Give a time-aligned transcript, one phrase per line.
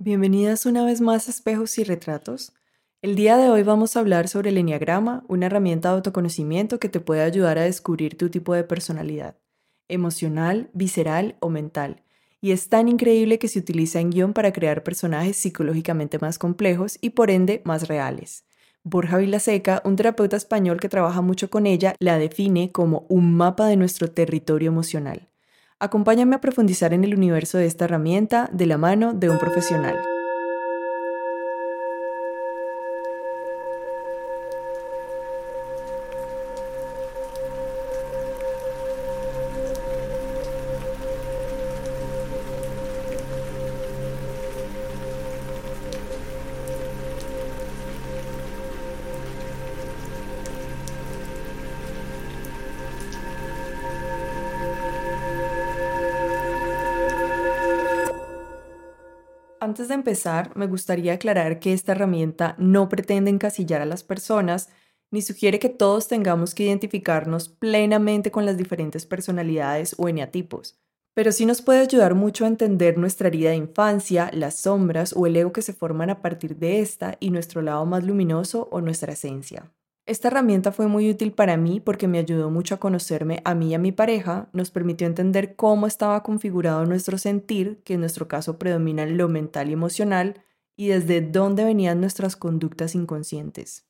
[0.00, 2.52] Bienvenidas una vez más a Espejos y Retratos.
[3.02, 6.88] El día de hoy vamos a hablar sobre el Enneagrama, una herramienta de autoconocimiento que
[6.88, 9.34] te puede ayudar a descubrir tu tipo de personalidad,
[9.88, 12.04] emocional, visceral o mental.
[12.40, 16.96] Y es tan increíble que se utiliza en guion para crear personajes psicológicamente más complejos
[17.00, 18.44] y por ende más reales.
[18.84, 23.66] Borja Vilaseca, un terapeuta español que trabaja mucho con ella, la define como un mapa
[23.66, 25.28] de nuestro territorio emocional.
[25.80, 29.96] Acompáñame a profundizar en el universo de esta herramienta de la mano de un profesional.
[59.68, 64.70] Antes de empezar, me gustaría aclarar que esta herramienta no pretende encasillar a las personas
[65.10, 70.80] ni sugiere que todos tengamos que identificarnos plenamente con las diferentes personalidades o eneatipos,
[71.12, 75.26] pero sí nos puede ayudar mucho a entender nuestra herida de infancia, las sombras o
[75.26, 78.80] el ego que se forman a partir de esta y nuestro lado más luminoso o
[78.80, 79.70] nuestra esencia.
[80.08, 83.68] Esta herramienta fue muy útil para mí porque me ayudó mucho a conocerme a mí
[83.68, 88.26] y a mi pareja, nos permitió entender cómo estaba configurado nuestro sentir, que en nuestro
[88.26, 90.42] caso predomina lo mental y emocional,
[90.76, 93.84] y desde dónde venían nuestras conductas inconscientes.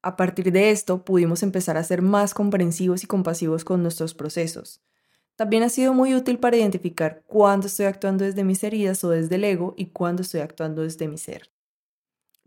[0.00, 4.80] A partir de esto pudimos empezar a ser más comprensivos y compasivos con nuestros procesos.
[5.34, 9.34] También ha sido muy útil para identificar cuándo estoy actuando desde mis heridas o desde
[9.34, 11.50] el ego y cuándo estoy actuando desde mi ser.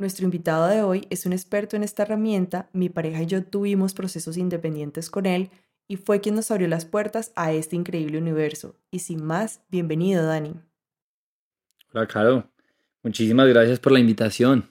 [0.02, 3.94] Nuestro invitado de hoy es un experto en esta herramienta, mi pareja y yo tuvimos
[3.94, 5.52] procesos independientes con él
[5.88, 8.74] y fue quien nos abrió las puertas a este increíble universo.
[8.90, 10.56] Y sin más, bienvenido Dani.
[11.94, 12.50] Hola Caro,
[13.04, 14.68] muchísimas gracias por la invitación.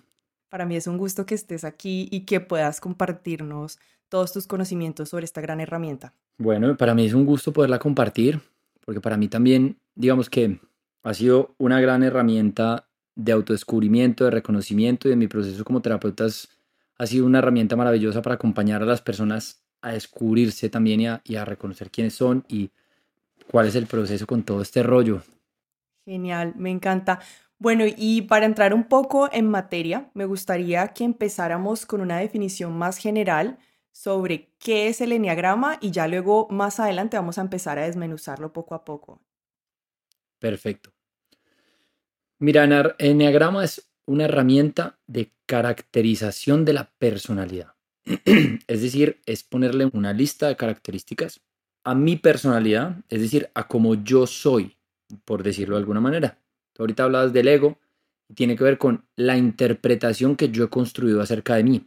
[0.48, 5.10] Para mí es un gusto que estés aquí y que puedas compartirnos todos tus conocimientos
[5.10, 6.12] sobre esta gran herramienta.
[6.38, 8.40] Bueno, para mí es un gusto poderla compartir,
[8.84, 10.58] porque para mí también, digamos que
[11.04, 16.26] ha sido una gran herramienta de autodescubrimiento, de reconocimiento y de mi proceso como terapeuta
[16.98, 21.44] ha sido una herramienta maravillosa para acompañar a las personas a descubrirse también y a,
[21.44, 22.70] reconocer quiénes son y
[23.50, 25.22] cuál es el proceso con todo este rollo.
[26.04, 27.20] Genial, me encanta.
[27.58, 32.76] Bueno, y para entrar un poco en materia, me gustaría que empezáramos con una definición
[32.76, 33.58] más general
[33.92, 38.52] sobre qué es el enneagrama y ya luego más adelante vamos a empezar a desmenuzarlo
[38.52, 39.20] poco a poco.
[40.38, 40.92] Perfecto.
[42.42, 47.74] Mira, Enneagrama es una herramienta de caracterización de la personalidad.
[48.66, 51.42] es decir, es ponerle una lista de características
[51.84, 54.78] a mi personalidad, es decir, a cómo yo soy,
[55.26, 56.38] por decirlo de alguna manera.
[56.78, 57.78] ahorita hablabas del ego
[58.26, 61.86] y tiene que ver con la interpretación que yo he construido acerca de mí.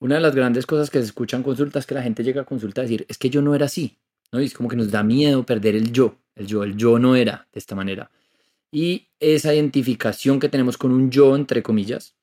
[0.00, 2.42] Una de las grandes cosas que se escuchan en consultas es que la gente llega
[2.42, 3.96] a consulta a decir, es que yo no era así,
[4.32, 4.40] ¿no?
[4.42, 7.16] Y es como que nos da miedo perder el yo, el yo, el yo no
[7.16, 8.10] era de esta manera.
[8.74, 12.16] Y esa identificación que tenemos con un yo, entre comillas,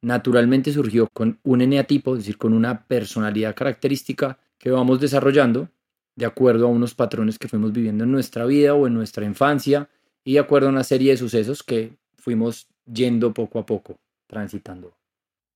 [0.00, 5.68] naturalmente surgió con un eneatipo, es decir, con una personalidad característica que vamos desarrollando
[6.16, 9.88] de acuerdo a unos patrones que fuimos viviendo en nuestra vida o en nuestra infancia
[10.24, 14.96] y de acuerdo a una serie de sucesos que fuimos yendo poco a poco, transitando.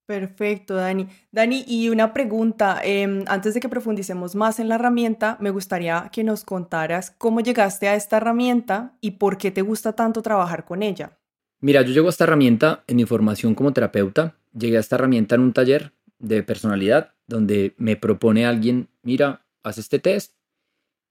[0.07, 1.09] Perfecto, Dani.
[1.33, 6.11] Dani, y una pregunta, em, antes de que profundicemos más en la herramienta, me gustaría
[6.13, 10.65] que nos contaras cómo llegaste a esta herramienta y por qué te gusta tanto trabajar
[10.65, 11.19] con ella.
[11.61, 14.37] Mira, yo llego a esta herramienta en mi formación como terapeuta.
[14.57, 19.79] Llegué a esta herramienta en un taller de personalidad donde me propone alguien, mira, haz
[19.79, 20.35] este test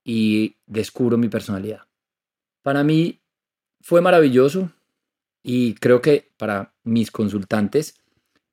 [0.06, 1.82] y descubro mi personalidad.
[2.62, 3.20] Para mí
[3.82, 4.72] fue maravilloso
[5.44, 8.00] y creo que para mis consultantes,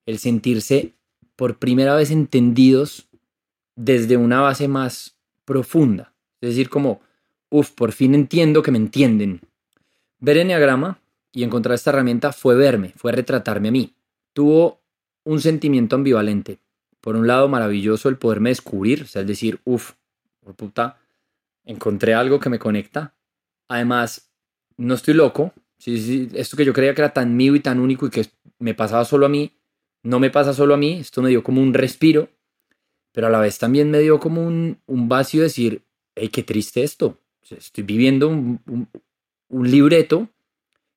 [0.06, 0.94] el sentirse
[1.36, 3.08] por primera vez entendidos
[3.76, 6.14] desde una base más profunda.
[6.40, 7.00] Es decir, como,
[7.50, 9.40] uff, por fin entiendo que me entienden.
[10.18, 11.00] Ver Enneagrama
[11.32, 13.94] y encontrar esta herramienta fue verme, fue retratarme a mí.
[14.32, 14.80] Tuvo
[15.24, 16.58] un sentimiento ambivalente.
[17.00, 19.92] Por un lado, maravilloso el poderme descubrir, o sea, es decir, uff,
[20.40, 20.98] por puta,
[21.64, 23.14] encontré algo que me conecta.
[23.68, 24.30] Además,
[24.76, 25.52] no estoy loco.
[25.78, 28.26] Sí, sí, esto que yo creía que era tan mío y tan único y que
[28.58, 29.52] me pasaba solo a mí,
[30.02, 32.28] no me pasa solo a mí, esto me dio como un respiro,
[33.12, 35.82] pero a la vez también me dio como un, vacío de decir,
[36.14, 37.18] hey, qué triste esto.
[37.48, 38.88] estoy viviendo un,
[39.50, 40.28] libreto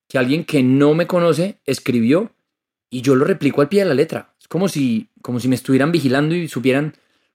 [0.07, 2.31] que alguien que no me conoce escribió
[2.89, 4.33] y yo lo replico al pie de la letra.
[4.39, 6.93] Es como si, como si me estuvieran vigilando y supieran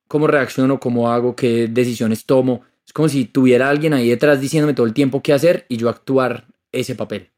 [0.08, 2.62] cómo reacciono, cómo hago, qué decisiones tomo.
[2.86, 5.90] Es como si tuviera alguien ahí detrás diciéndome todo el tiempo qué hacer y yo
[5.90, 7.30] actuar ese papel.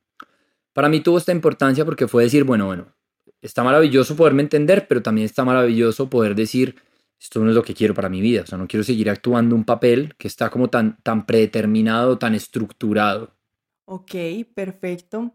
[0.72, 2.94] Para mí tuvo esta importancia porque fue decir, bueno, bueno,
[3.42, 6.76] está maravilloso poderme entender, pero también está maravilloso poder decir,
[7.20, 9.54] esto no es lo que quiero para mi vida, o sea, no quiero seguir actuando
[9.54, 13.34] un papel que está como tan, tan predeterminado, tan estructurado.
[13.84, 14.14] Ok,
[14.54, 15.32] perfecto.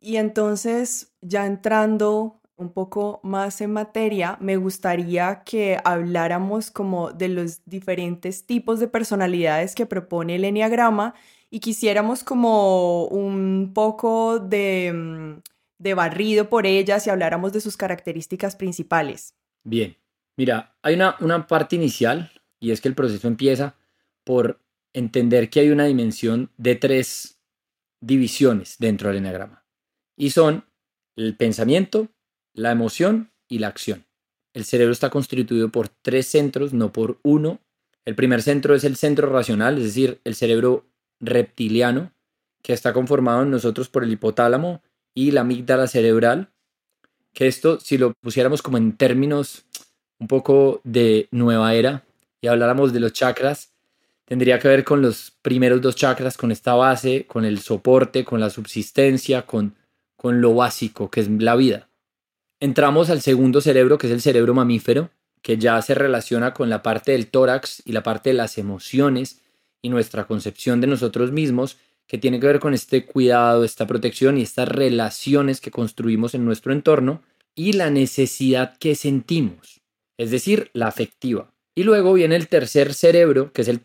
[0.00, 7.28] Y entonces, ya entrando un poco más en materia, me gustaría que habláramos como de
[7.28, 11.14] los diferentes tipos de personalidades que propone el Enneagrama
[11.50, 15.51] y quisiéramos como un poco de, mm,
[15.82, 19.34] de barrido por ellas y habláramos de sus características principales.
[19.64, 19.96] Bien,
[20.36, 22.30] mira, hay una, una parte inicial
[22.60, 23.74] y es que el proceso empieza
[24.22, 24.60] por
[24.92, 27.40] entender que hay una dimensión de tres
[28.00, 29.64] divisiones dentro del Enneagrama
[30.16, 30.64] y son
[31.16, 32.08] el pensamiento,
[32.54, 34.06] la emoción y la acción.
[34.54, 37.60] El cerebro está constituido por tres centros, no por uno.
[38.04, 40.86] El primer centro es el centro racional, es decir, el cerebro
[41.20, 42.12] reptiliano,
[42.62, 44.82] que está conformado en nosotros por el hipotálamo
[45.14, 46.50] y la amígdala cerebral,
[47.32, 49.64] que esto, si lo pusiéramos como en términos
[50.18, 52.04] un poco de nueva era
[52.40, 53.72] y habláramos de los chakras,
[54.24, 58.40] tendría que ver con los primeros dos chakras, con esta base, con el soporte, con
[58.40, 59.74] la subsistencia, con,
[60.16, 61.88] con lo básico, que es la vida.
[62.60, 65.10] Entramos al segundo cerebro, que es el cerebro mamífero,
[65.42, 69.40] que ya se relaciona con la parte del tórax y la parte de las emociones
[69.82, 71.76] y nuestra concepción de nosotros mismos,
[72.12, 76.44] que tiene que ver con este cuidado, esta protección y estas relaciones que construimos en
[76.44, 77.22] nuestro entorno
[77.54, 79.80] y la necesidad que sentimos,
[80.18, 81.54] es decir, la afectiva.
[81.74, 83.80] Y luego viene el tercer cerebro, que es el,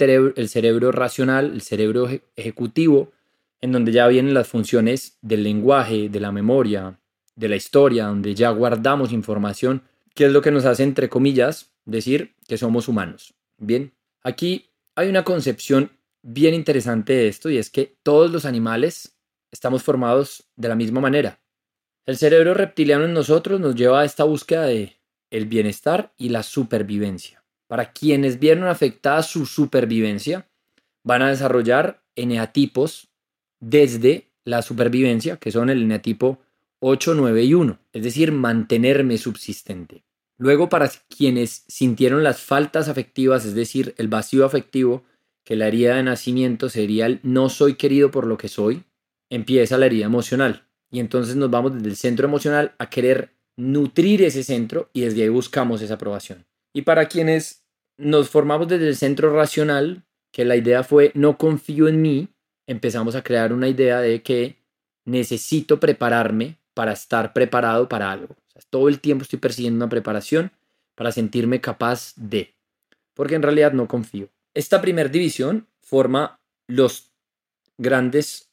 [0.49, 3.13] cerebro, racional, el cerebro ejecutivo,
[3.61, 6.99] en donde ya vienen las funciones del lenguaje, de la memoria,
[7.37, 9.83] de la historia, donde ya guardamos información,
[10.13, 13.35] que es lo que nos hace, entre comillas, decir que somos humanos.
[13.57, 14.65] Bien, aquí
[14.95, 15.91] hay una concepción
[16.27, 19.17] bien interesante esto y es que todos los animales
[19.49, 21.39] estamos formados de la misma manera.
[22.05, 24.97] El cerebro reptiliano en nosotros nos lleva a esta búsqueda de
[25.31, 27.43] el bienestar y la supervivencia.
[27.67, 30.49] Para quienes vieron afectada su supervivencia,
[31.03, 33.09] van a desarrollar eneatipos
[33.61, 36.39] desde la supervivencia, que son el eneatipo
[36.79, 40.03] 8, 9 y 1, es decir, mantenerme subsistente.
[40.37, 45.03] Luego, para quienes sintieron las faltas afectivas, es decir, el vacío afectivo,
[45.47, 48.83] que la herida de nacimiento sería el no soy querido por lo que soy,
[49.29, 50.67] empieza la herida emocional.
[50.91, 55.23] Y entonces nos vamos desde el centro emocional a querer nutrir ese centro y desde
[55.23, 56.45] ahí buscamos esa aprobación.
[56.73, 57.63] Y para quienes
[57.95, 60.03] nos formamos desde el centro racional,
[60.33, 62.27] que la idea fue no confío en mí,
[62.67, 64.57] empezamos a crear una idea de que
[65.05, 68.35] necesito prepararme para estar preparado para algo.
[68.69, 70.51] todo el tiempo estoy persiguiendo una preparación
[70.93, 72.53] para sentirme capaz de,
[73.13, 74.27] porque en realidad no confío.
[74.57, 77.11] Esta primera división forma los
[77.77, 78.49] grandes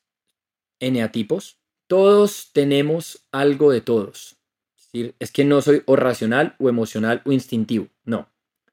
[0.79, 1.57] eneatipos.
[1.87, 4.37] Todos tenemos algo de todos.
[4.77, 7.89] Es decir, es que no soy o racional o emocional o instintivo.
[8.05, 8.29] No.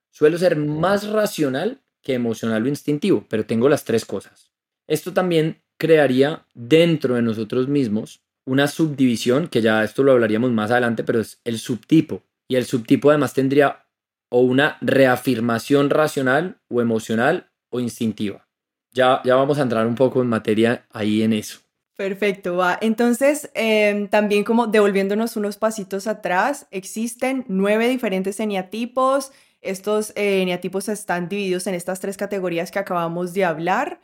[0.10, 4.52] Suelo ser más racional que emocional o instintivo, pero tengo las tres cosas.
[4.86, 10.70] Esto también crearía dentro de nosotros mismos una subdivisión, que ya esto lo hablaríamos más
[10.70, 12.24] adelante, pero es el subtipo.
[12.50, 13.86] Y el subtipo además tendría
[14.32, 18.48] o una reafirmación racional o emocional o instintiva.
[18.94, 21.60] Ya, ya vamos a entrar un poco en materia ahí en eso.
[21.98, 22.80] Perfecto, va.
[22.82, 29.32] Entonces, em, también como devolviéndonos unos pasitos atrás, existen nueve diferentes eneatipos.
[29.62, 34.00] Estos eh, están divididos en estas tres categorías que acabamos de hablar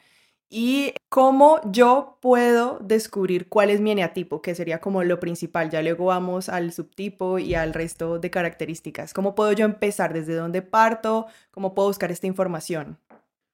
[0.50, 5.70] y cómo yo puedo descubrir cuál es mi eneatipo, que sería como lo principal.
[5.70, 9.14] Ya luego vamos al subtipo y al resto de características.
[9.14, 10.14] ¿Cómo puedo yo empezar?
[10.14, 11.28] ¿Desde dónde parto?
[11.52, 12.98] ¿Cómo puedo buscar esta información?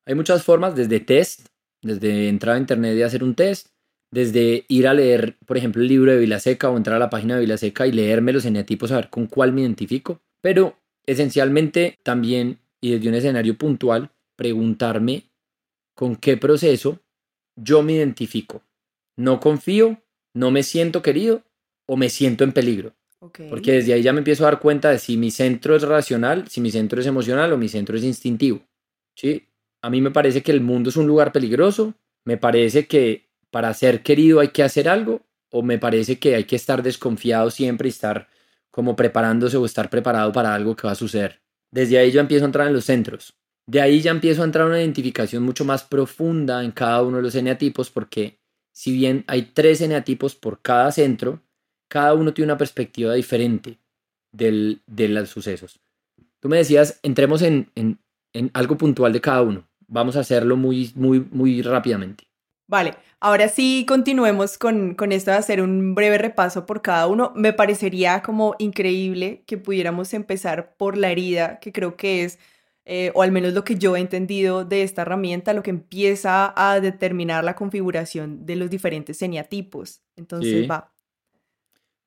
[0.06, 1.48] Hay muchas formas, desde test,
[1.82, 3.70] desde entrar a internet y hacer un test,
[4.12, 7.36] desde ir a leer, por ejemplo, el libro de Vilaseca o entrar a la página
[7.36, 10.22] de Vilaseca y leerme los eneatipos, a ver con cuál me identifico.
[10.42, 10.76] Pero
[11.08, 15.24] esencialmente también, y desde un escenario puntual, preguntarme
[15.94, 17.00] con qué proceso
[17.56, 18.64] yo me identifico.
[19.16, 20.02] No confío,
[20.34, 21.44] no me siento querido
[21.86, 22.96] o me siento en peligro.
[23.50, 26.50] Porque desde ahí ya me empiezo a dar cuenta de si mi centro es racional,
[26.50, 28.62] si mi centro es emocional o mi centro es instintivo.
[29.16, 29.48] ¿Sí?
[29.82, 31.94] A mí me parece que el mundo es un lugar peligroso,
[32.26, 35.22] me parece que para ser querido hay que hacer algo
[35.52, 38.28] o me parece que hay que estar desconfiado siempre y estar
[38.72, 41.42] como preparándose o estar preparado para algo que va a suceder.
[41.72, 43.36] Desde ahí yo empiezo a entrar en los centros.
[43.66, 47.24] De ahí ya empiezo a entrar una identificación mucho más profunda en cada uno de
[47.24, 48.40] los eneatipos porque
[48.74, 51.42] si bien hay tres eneatipos por cada centro,
[51.88, 53.78] cada uno tiene una perspectiva diferente
[54.32, 55.80] del, de los sucesos.
[56.40, 58.00] Tú me decías, entremos en, en,
[58.34, 59.68] en, algo puntual de cada uno.
[59.88, 62.26] Vamos a hacerlo muy, muy, muy rápidamente.
[62.68, 67.32] Vale, ahora sí continuemos con, con esto de hacer un breve repaso por cada uno.
[67.36, 72.40] Me parecería como increíble que pudiéramos empezar por la herida, que creo que es,
[72.86, 76.54] eh, o al menos lo que yo he entendido de esta herramienta, lo que empieza
[76.56, 80.02] a determinar la configuración de los diferentes eneatipos.
[80.16, 80.68] Entonces Sí.
[80.68, 80.94] va.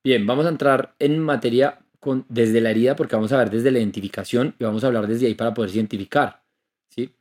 [0.03, 3.71] Bien, vamos a entrar en materia con, desde la herida porque vamos a ver desde
[3.71, 6.43] la identificación y vamos a hablar desde ahí para poder identificar.
[6.89, 7.13] ¿sí?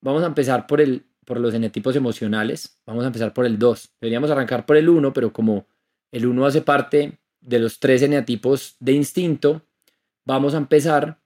[0.00, 2.78] Vamos a empezar por, el, por los eneatipos emocionales.
[2.86, 3.94] Vamos a empezar por el 2.
[4.00, 5.66] Deberíamos arrancar por el 1, pero como
[6.12, 9.62] el 1 hace parte de los tres eneatipos de instinto,
[10.24, 11.20] vamos a empezar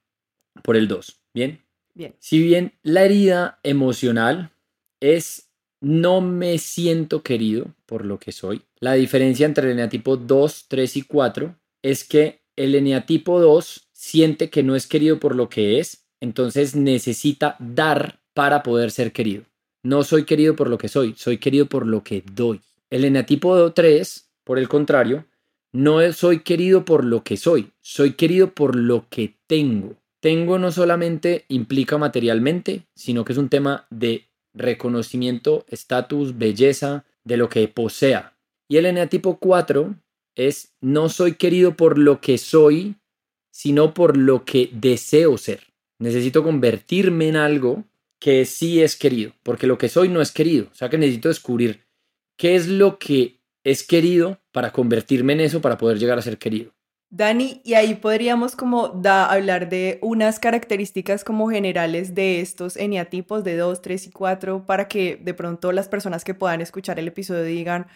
[0.62, 1.20] por el 2.
[1.36, 1.62] Bien.
[1.92, 2.14] Bien.
[2.18, 4.52] Si bien la herida emocional
[5.00, 5.50] es
[5.82, 10.96] no me siento querido por lo que soy, la diferencia entre el eneatipo 2, 3
[10.96, 15.78] y 4 es que el eneatipo 2 siente que no es querido por lo que
[15.78, 19.44] es, entonces necesita dar para poder ser querido.
[19.82, 22.62] No soy querido por lo que soy, soy querido por lo que doy.
[22.88, 25.26] El eneatipo 3, por el contrario,
[25.72, 29.96] no soy querido por lo que soy, soy querido por lo que tengo.
[30.20, 37.36] Tengo no solamente implica materialmente, sino que es un tema de reconocimiento, estatus, belleza, de
[37.36, 38.36] lo que posea.
[38.68, 39.94] Y el eneatipo 4
[40.34, 42.96] es no soy querido por lo que soy,
[43.50, 45.74] sino por lo que deseo ser.
[45.98, 47.84] Necesito convertirme en algo
[48.20, 50.68] que sí es querido, porque lo que soy no es querido.
[50.70, 51.84] O sea que necesito descubrir
[52.36, 56.38] qué es lo que es querido para convertirme en eso para poder llegar a ser
[56.38, 56.75] querido.
[57.16, 63.42] Dani, y ahí podríamos como da, hablar de unas características como generales de estos eneatipos
[63.42, 67.08] de 2, 3 y 4 para que de pronto las personas que puedan escuchar el
[67.08, 67.86] episodio digan,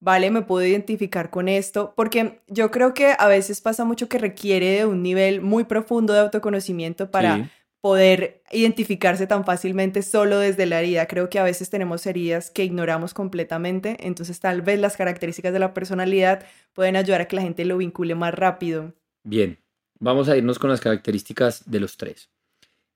[0.00, 4.16] vale, me puedo identificar con esto, porque yo creo que a veces pasa mucho que
[4.16, 7.50] requiere de un nivel muy profundo de autoconocimiento para.
[7.82, 11.06] Poder identificarse tan fácilmente solo desde la herida.
[11.08, 15.58] Creo que a veces tenemos heridas que ignoramos completamente, entonces tal vez las características de
[15.58, 18.94] la personalidad pueden ayudar a que la gente lo vincule más rápido.
[19.24, 19.58] Bien,
[19.98, 22.30] vamos a irnos con las características de los tres.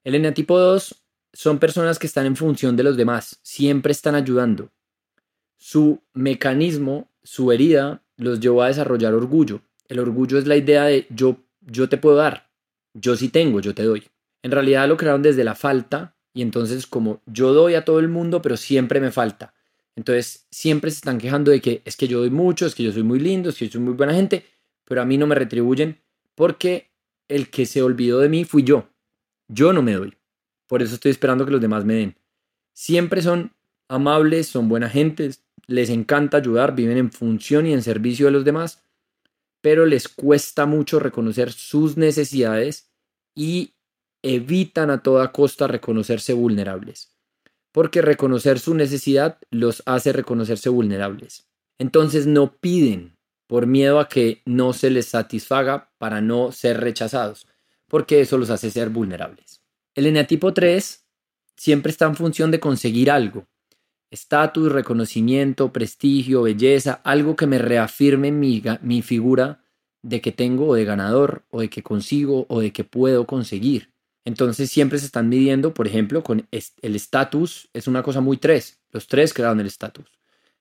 [0.04, 1.02] El eneatipo 2
[1.32, 4.70] son personas que están en función de los demás, siempre están ayudando.
[5.58, 9.62] Su mecanismo, su herida, los llevó a desarrollar orgullo.
[9.88, 12.52] El orgullo es la idea de yo, yo te puedo dar,
[12.94, 14.04] yo sí tengo, yo te doy.
[14.46, 18.06] En realidad lo crearon desde la falta y entonces como yo doy a todo el
[18.06, 19.54] mundo, pero siempre me falta.
[19.96, 22.92] Entonces siempre se están quejando de que es que yo doy mucho, es que yo
[22.92, 24.46] soy muy lindo, es que yo soy muy buena gente,
[24.84, 26.00] pero a mí no me retribuyen
[26.36, 26.92] porque
[27.26, 28.88] el que se olvidó de mí fui yo.
[29.48, 30.14] Yo no me doy.
[30.68, 32.16] Por eso estoy esperando que los demás me den.
[32.72, 33.52] Siempre son
[33.88, 35.28] amables, son buena gente,
[35.66, 38.84] les encanta ayudar, viven en función y en servicio de los demás,
[39.60, 42.92] pero les cuesta mucho reconocer sus necesidades
[43.34, 43.72] y
[44.22, 47.16] evitan a toda costa reconocerse vulnerables,
[47.72, 51.48] porque reconocer su necesidad los hace reconocerse vulnerables.
[51.78, 57.46] Entonces no piden por miedo a que no se les satisfaga para no ser rechazados,
[57.88, 59.62] porque eso los hace ser vulnerables.
[59.94, 61.06] El eneatipo 3
[61.56, 63.46] siempre está en función de conseguir algo,
[64.10, 69.62] estatus, reconocimiento, prestigio, belleza, algo que me reafirme mi, mi figura
[70.02, 73.92] de que tengo o de ganador o de que consigo o de que puedo conseguir.
[74.26, 78.80] Entonces siempre se están midiendo, por ejemplo, con el estatus, es una cosa muy tres,
[78.90, 80.06] los tres crearon el estatus.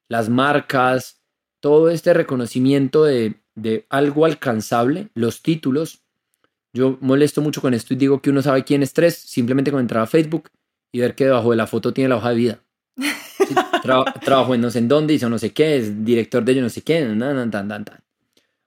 [0.08, 1.20] Las marcas,
[1.62, 6.04] todo este reconocimiento de, de, algo alcanzable, los títulos.
[6.74, 9.80] Yo molesto mucho con esto y digo que uno sabe quién es tres simplemente con
[9.80, 10.52] entrar a Facebook
[10.92, 12.60] y ver que debajo de la foto tiene la hoja de vida.
[12.96, 16.54] Sí, tra trabajo en no sé en dónde, hizo no sé qué, es director de
[16.54, 18.04] yo no sé qué, tan, tan, tan, tan, tan.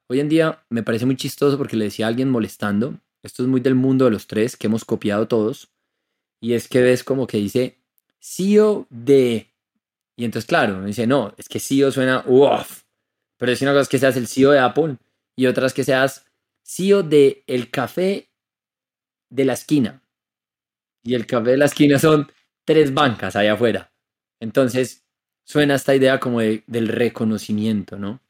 [0.08, 3.48] Hoy en día me parece muy chistoso porque le decía a alguien molestando, esto es
[3.48, 5.70] muy del mundo de los tres que hemos copiado todos,
[6.40, 7.78] y es que ves como que dice
[8.20, 9.52] CEO de...
[10.16, 12.82] Y entonces, claro, dice, no, es que CEO suena uff,
[13.36, 14.96] pero es una cosa que seas el CEO de Apple
[15.36, 16.26] y otras que seas
[16.64, 18.28] CEO de el café
[19.30, 20.02] de la esquina.
[21.04, 22.32] Y el café de la esquina son
[22.64, 23.92] tres bancas allá afuera.
[24.40, 25.04] Entonces,
[25.44, 28.20] suena esta idea como de, del reconocimiento, ¿no?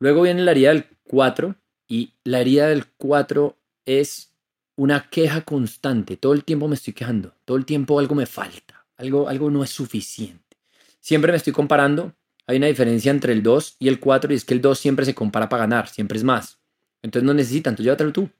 [0.00, 1.54] Luego viene la herida del 4
[1.88, 4.35] y la herida del 4 es
[4.76, 6.16] una queja constante.
[6.16, 9.64] Todo el tiempo me estoy quejando, todo el tiempo algo me falta, algo, algo no
[9.64, 10.56] es suficiente.
[11.00, 12.14] Siempre me estoy comparando.
[12.46, 15.04] Hay una diferencia entre el 2 y el 4 y es que el 2 siempre
[15.04, 16.60] se compara para ganar, siempre es más.
[17.02, 18.30] Entonces no necesita, entonces llévatelo tú.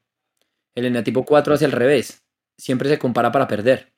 [0.75, 2.23] El eneatipo 4 hace al revés,
[2.57, 3.93] siempre se compara para perder.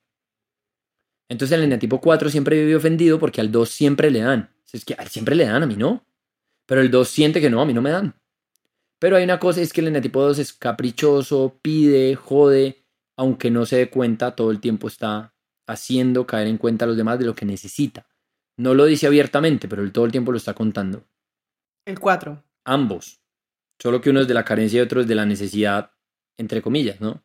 [1.27, 4.51] Entonces el eneatipo 4 siempre vive ofendido porque al 2 siempre le dan.
[4.71, 6.05] Es que a él siempre le dan, a mí no.
[6.65, 8.18] Pero el 2 siente que no, a mí no me dan.
[8.99, 12.83] Pero hay una cosa, es que el eneatipo 2 es caprichoso, pide, jode,
[13.15, 15.33] aunque no se dé cuenta, todo el tiempo está
[15.67, 18.07] haciendo caer en cuenta a los demás de lo que necesita.
[18.57, 21.05] No lo dice abiertamente, pero él todo el tiempo lo está contando.
[21.85, 22.43] El 4.
[22.65, 23.19] Ambos.
[23.77, 25.91] Solo que uno es de la carencia y otro es de la necesidad,
[26.37, 27.23] entre comillas, ¿no?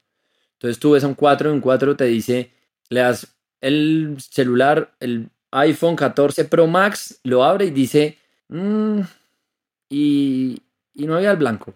[0.53, 2.53] Entonces tú ves a un 4 y un 4 te dice,
[2.89, 9.01] le das el celular, el iPhone 14 Pro Max, lo abre y dice, mm,
[9.89, 10.63] y,
[10.95, 11.75] y no había el blanco.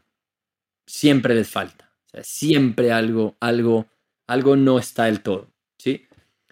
[0.87, 1.91] Siempre les falta.
[2.07, 3.87] O sea, siempre algo, algo,
[4.27, 5.49] algo no está del todo.
[5.77, 6.07] ¿sí?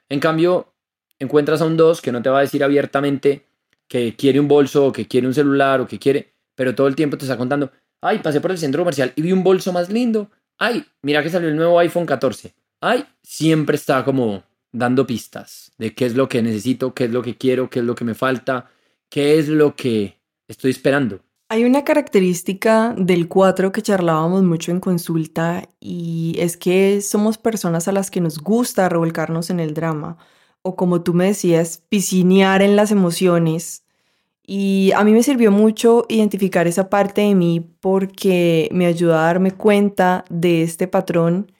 [0.08, 0.74] En cambio,
[1.18, 3.46] encuentras a un 2 que no te va a decir abiertamente
[3.88, 6.96] que quiere un bolso o que quiere un celular o que quiere, pero todo el
[6.96, 7.70] tiempo te está contando,
[8.00, 10.30] ay, pasé por el centro comercial y vi un bolso más lindo.
[10.58, 12.54] Ay, mira que salió el nuevo iPhone 14.
[12.80, 17.22] Ay, siempre está como dando pistas de qué es lo que necesito, qué es lo
[17.22, 18.70] que quiero, qué es lo que me falta,
[19.08, 20.18] qué es lo que
[20.48, 21.20] estoy esperando.
[21.48, 27.86] Hay una característica del 4 que charlábamos mucho en consulta y es que somos personas
[27.86, 30.16] a las que nos gusta revolcarnos en el drama
[30.62, 33.84] o como tú me decías, piscinear en las emociones.
[34.44, 39.22] Y a mí me sirvió mucho identificar esa parte de mí porque me ayudó a
[39.22, 41.52] darme cuenta de este patrón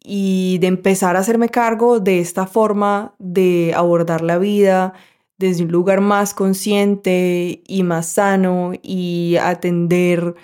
[0.00, 4.94] y de empezar a hacerme cargo de esta forma de abordar la vida
[5.38, 10.34] desde un lugar más consciente y más sano y atender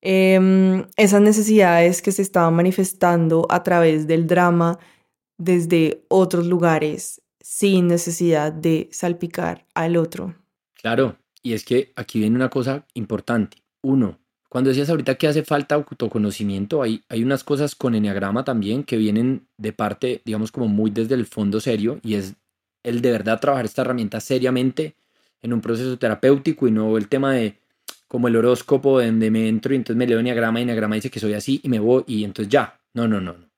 [0.00, 4.78] em, esas necesidades que se estaban manifestando a través del drama
[5.38, 10.34] desde otros lugares sin necesidad de salpicar al otro.
[10.74, 13.62] Claro, y es que aquí viene una cosa importante.
[13.82, 18.82] Uno, cuando decías ahorita que hace falta autoconocimiento, hay, hay unas cosas con Enneagrama también
[18.82, 22.34] que vienen de parte, digamos, como muy desde el fondo serio, y es
[22.82, 24.94] el de verdad trabajar esta herramienta seriamente
[25.42, 27.58] en un proceso terapéutico y no el tema de
[28.06, 31.20] como el horóscopo donde me entro y entonces me leo Enneagrama y Enneagrama dice que
[31.20, 32.80] soy así y me voy y entonces ya.
[32.94, 33.48] No, no, no, no.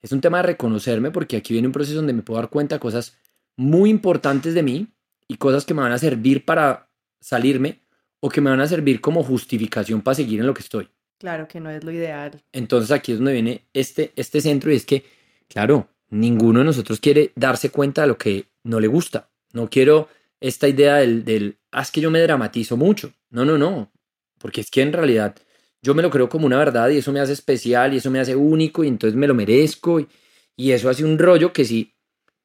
[0.00, 2.76] Es un tema de reconocerme porque aquí viene un proceso donde me puedo dar cuenta
[2.76, 3.18] de cosas
[3.56, 4.86] muy importantes de mí
[5.28, 6.88] y cosas que me van a servir para
[7.20, 7.80] salirme
[8.20, 10.88] o que me van a servir como justificación para seguir en lo que estoy.
[11.18, 12.42] Claro que no es lo ideal.
[12.52, 15.04] Entonces aquí es donde viene este, este centro y es que,
[15.48, 19.30] claro, ninguno de nosotros quiere darse cuenta de lo que no le gusta.
[19.52, 20.08] No quiero
[20.40, 23.12] esta idea del, del ah, que yo me dramatizo mucho.
[23.30, 23.90] No, no, no.
[24.38, 25.36] Porque es que en realidad
[25.82, 28.20] yo me lo creo como una verdad y eso me hace especial y eso me
[28.20, 30.08] hace único y entonces me lo merezco y,
[30.56, 31.94] y eso hace un rollo que sí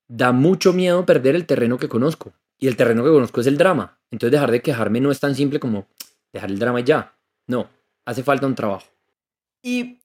[0.07, 2.33] da mucho miedo perder el terreno que conozco.
[2.57, 3.99] Y el terreno que conozco es el drama.
[4.11, 5.87] Entonces dejar de quejarme no es tan simple como
[6.31, 7.17] dejar el drama y ya.
[7.47, 7.69] No,
[8.05, 8.87] hace falta un trabajo.
[9.61, 9.99] Y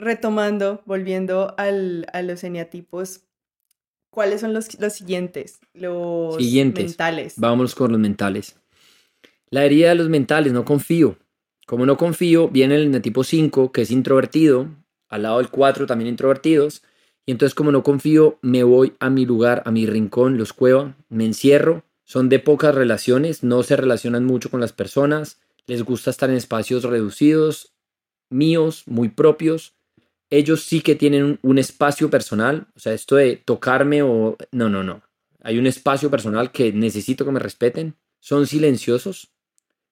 [0.00, 3.22] retomando, volviendo al, a los eneatipos,
[4.10, 5.60] ¿cuáles son los, los siguientes?
[5.74, 7.34] Los mentales.
[7.36, 8.56] Vamos con los mentales.
[9.50, 11.18] La herida de los mentales, no confío.
[11.66, 14.68] Como no confío, viene el eneatipo 5, que es introvertido,
[15.08, 16.82] al lado del 4 también introvertidos,
[17.26, 20.96] y entonces como no confío, me voy a mi lugar, a mi rincón, los cueva,
[21.08, 26.10] me encierro, son de pocas relaciones, no se relacionan mucho con las personas, les gusta
[26.10, 27.74] estar en espacios reducidos,
[28.30, 29.74] míos, muy propios.
[30.30, 34.36] Ellos sí que tienen un, espacio personal, o sea, esto de tocarme o...
[34.52, 35.02] No, no, no.
[35.42, 37.96] Hay un espacio personal que necesito que me respeten.
[38.20, 39.32] Son silenciosos,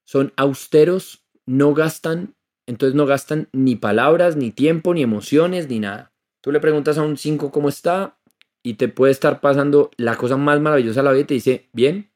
[0.04, 2.34] son austeros, no gastan,
[2.66, 6.12] entonces no gastan ni palabras, ni tiempo, ni emociones, ni nada.
[6.40, 8.18] Tú le preguntas a un 5 cómo está
[8.62, 11.68] y te puede estar pasando la cosa más maravillosa de la vida y te dice,
[11.72, 12.10] bien.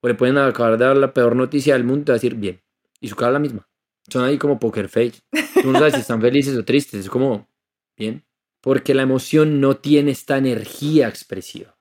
[0.00, 2.20] O le pueden acabar de dar la peor noticia del mundo y te va a
[2.20, 2.60] decir, bien.
[3.00, 3.68] Y su cara es la misma.
[4.08, 5.20] Son ahí como poker face.
[5.62, 7.00] Tú no sabes si están felices o tristes.
[7.00, 7.48] Es como,
[7.98, 8.24] bien.
[8.60, 11.76] Porque la emoción no tiene esta energía expresiva.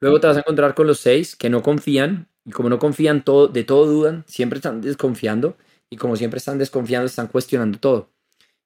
[0.00, 2.28] Luego te vas a encontrar con los seis que no confían.
[2.44, 4.24] Y como no confían, todo, de todo dudan.
[4.26, 5.56] Siempre están desconfiando.
[5.90, 8.10] Y como siempre están desconfiando, están cuestionando todo.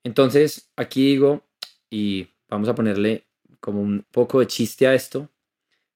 [0.04, 1.42] Entonces, aquí digo,
[1.90, 3.26] y vamos a ponerle
[3.60, 5.30] como un poco de chiste a esto,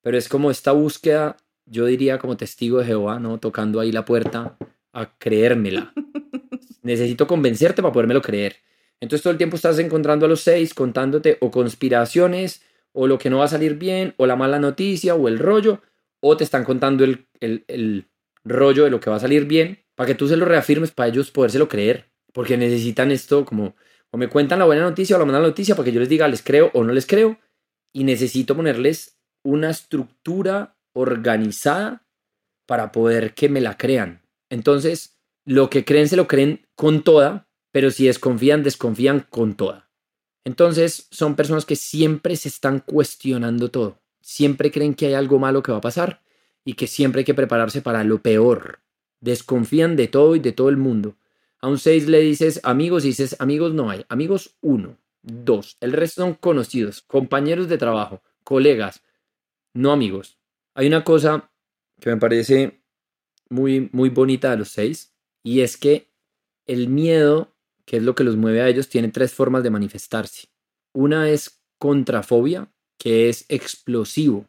[0.01, 3.39] pero es como esta búsqueda, yo diría como testigo de Jehová, ¿no?
[3.39, 4.57] Tocando ahí la puerta
[4.95, 5.93] a creérmela.
[6.83, 8.57] Necesito convencerte para podérmelo creer.
[9.01, 13.31] Entonces todo el tiempo estás encontrando a los seis contándote o conspiraciones, o lo que
[13.31, 15.83] no va a salir bien, o la mala noticia, o el rollo,
[16.21, 18.09] o te están contando el, el, el
[18.45, 21.09] rollo de lo que va a salir bien, para que tú se lo reafirmes para
[21.09, 23.75] ellos podérselo creer, porque necesitan esto como
[24.11, 26.29] o me cuentan la buena noticia o la mala noticia para que yo les diga
[26.29, 27.39] les creo o no les creo.
[27.93, 32.07] Y necesito ponerles una estructura organizada
[32.67, 34.23] para poder que me la crean.
[34.51, 39.91] Entonces, lo que creen se lo creen con toda, pero si desconfían, desconfían con toda.
[40.45, 44.01] Entonces, son personas que siempre se están cuestionando todo.
[44.21, 46.23] Siempre creen que hay algo malo que va a pasar
[46.65, 48.81] y que siempre hay que prepararse para lo peor.
[49.21, 51.17] Desconfían de todo y de todo el mundo.
[51.61, 54.05] A un 6 le dices amigos y dices amigos no hay.
[54.09, 55.77] Amigos 1, 2.
[55.81, 59.03] El resto son conocidos, compañeros de trabajo, colegas,
[59.75, 60.39] no amigos.
[60.75, 61.51] Hay una cosa
[62.01, 62.81] que me parece
[63.49, 66.11] muy, muy bonita de los seis, y es que
[66.67, 67.57] el miedo,
[67.89, 70.49] que es lo que los mueve a ellos, tiene tres formas de manifestarse.
[70.93, 74.45] Una es contrafobia, que es explosivo.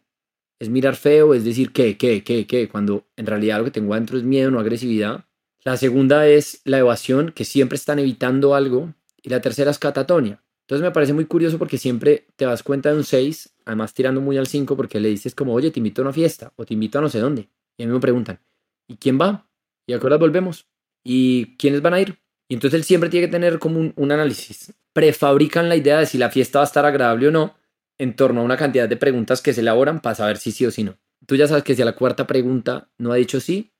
[0.59, 2.67] Es mirar feo, es decir, ¿qué, qué, qué, qué?
[2.67, 5.23] Cuando en realidad lo que tengo adentro es miedo, no agresividad.
[5.63, 8.93] La segunda es la evasión, que siempre están evitando algo.
[9.21, 10.43] Y la tercera es catatonia.
[10.63, 14.19] Entonces me parece muy curioso porque siempre te das cuenta de un 6, además tirando
[14.19, 16.73] muy al 5 porque le dices como, oye, te invito a una fiesta o te
[16.73, 17.47] invito a no sé dónde.
[17.77, 18.41] Y a mí me preguntan,
[18.85, 19.49] ¿y quién va?
[19.87, 20.67] ¿Y a volvemos?
[21.05, 22.19] ¿Y quiénes van a ir?
[22.49, 24.73] Y entonces él siempre tiene que tener como un, análisis.
[24.91, 27.55] Prefabrican la idea de si la fiesta va a estar agradable o no
[27.99, 30.71] en torno a una cantidad de preguntas que se elaboran para saber si sí o
[30.71, 30.97] si no.
[31.27, 33.71] Tú ya sabes que si a la cuarta pregunta no ha dicho sí,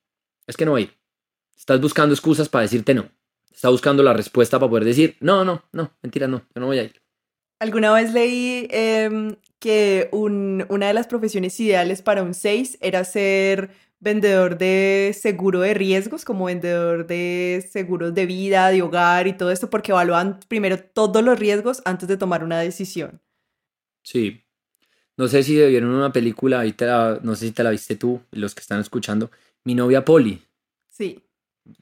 [0.46, 0.94] es que no va a ir.
[1.58, 3.10] Estás buscando excusas para decirte no.
[3.52, 6.80] Estás buscando la respuesta para poder decir, no, no, no, mentira, no, yo no voy
[6.80, 7.02] a ir.
[7.60, 13.72] Alguna vez leí em, que una de las profesiones ideales para un 6 era ser
[14.00, 19.52] vendedor de seguro de riesgos, como vendedor de seguros de vida, de hogar y todo
[19.52, 23.22] esto, porque evalúan primero todos los riesgos antes de tomar una decisión.
[24.04, 24.44] Sí.
[25.18, 26.74] No sé si vieron una película, ahí
[27.24, 29.30] no sé si te la viste tú, los que están escuchando.
[29.66, 30.42] Mi novia Polly.
[30.90, 31.22] Sí.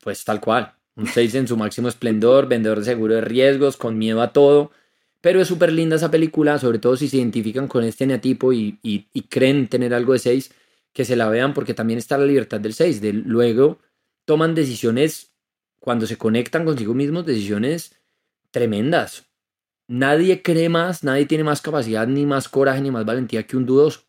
[0.02, 0.74] Pues tal cual.
[0.96, 4.72] Un 6 en su máximo esplendor, vendedor de seguro de riesgos, con miedo a todo.
[5.22, 8.80] Pero es súper linda esa película, sobre todo si se identifican con este eneatipo y,
[8.82, 10.52] y, creen tener algo de 6,
[10.94, 13.02] que se la vean porque también está la libertad del 6.
[13.02, 13.80] De, luego
[14.26, 15.34] toman decisiones,
[15.80, 17.96] cuando se conectan consigo mismos, decisiones
[18.52, 19.26] tremendas.
[19.88, 23.66] Nadie cree más, nadie tiene más capacidad, ni más coraje, ni más valentía que un
[23.66, 24.02] dudoso.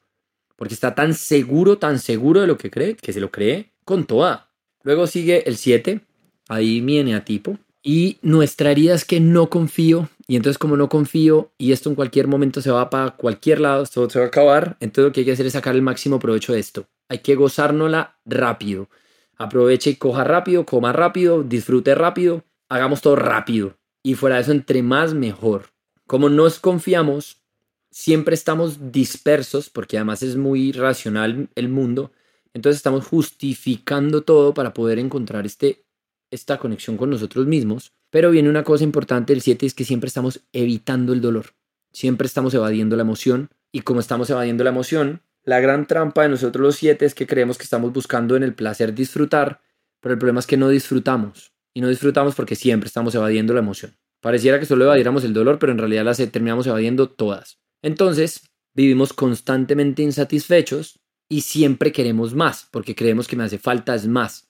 [0.56, 4.06] Porque está tan seguro, tan seguro de lo que cree, que se lo cree con
[4.06, 4.50] toda.
[4.82, 6.00] Luego sigue el 7,
[6.48, 7.58] ahí mi eneatipo.
[7.82, 10.08] Y nuestra herida es que no confío.
[10.26, 13.82] Y entonces como no confío y esto en cualquier momento se va para cualquier lado,
[13.82, 16.18] esto se va a acabar, entonces lo que hay que hacer es sacar el máximo
[16.18, 16.86] provecho de esto.
[17.08, 18.90] Hay que gozárnosla rápido.
[19.38, 24.52] Aproveche y coja rápido, coma rápido, disfrute rápido, hagamos todo rápido y fuera de eso,
[24.52, 25.70] entre más mejor.
[26.06, 27.42] Como nos confiamos,
[27.90, 32.12] siempre estamos dispersos, porque además es muy racional el mundo,
[32.52, 35.84] entonces estamos justificando todo para poder encontrar este,
[36.30, 37.92] esta conexión con nosotros mismos.
[38.10, 41.54] Pero viene una cosa importante del 7 es que siempre estamos evitando el dolor,
[41.92, 46.30] siempre estamos evadiendo la emoción y como estamos evadiendo la emoción, la gran trampa de
[46.30, 49.60] nosotros los 7 es que creemos que estamos buscando en el placer disfrutar,
[50.00, 53.60] pero el problema es que no disfrutamos y no disfrutamos porque siempre estamos evadiendo la
[53.60, 53.96] emoción.
[54.20, 57.60] Pareciera que solo evadiéramos el dolor, pero en realidad las terminamos evadiendo todas.
[57.82, 58.42] Entonces,
[58.74, 64.47] vivimos constantemente insatisfechos y siempre queremos más, porque creemos que me hace falta es más.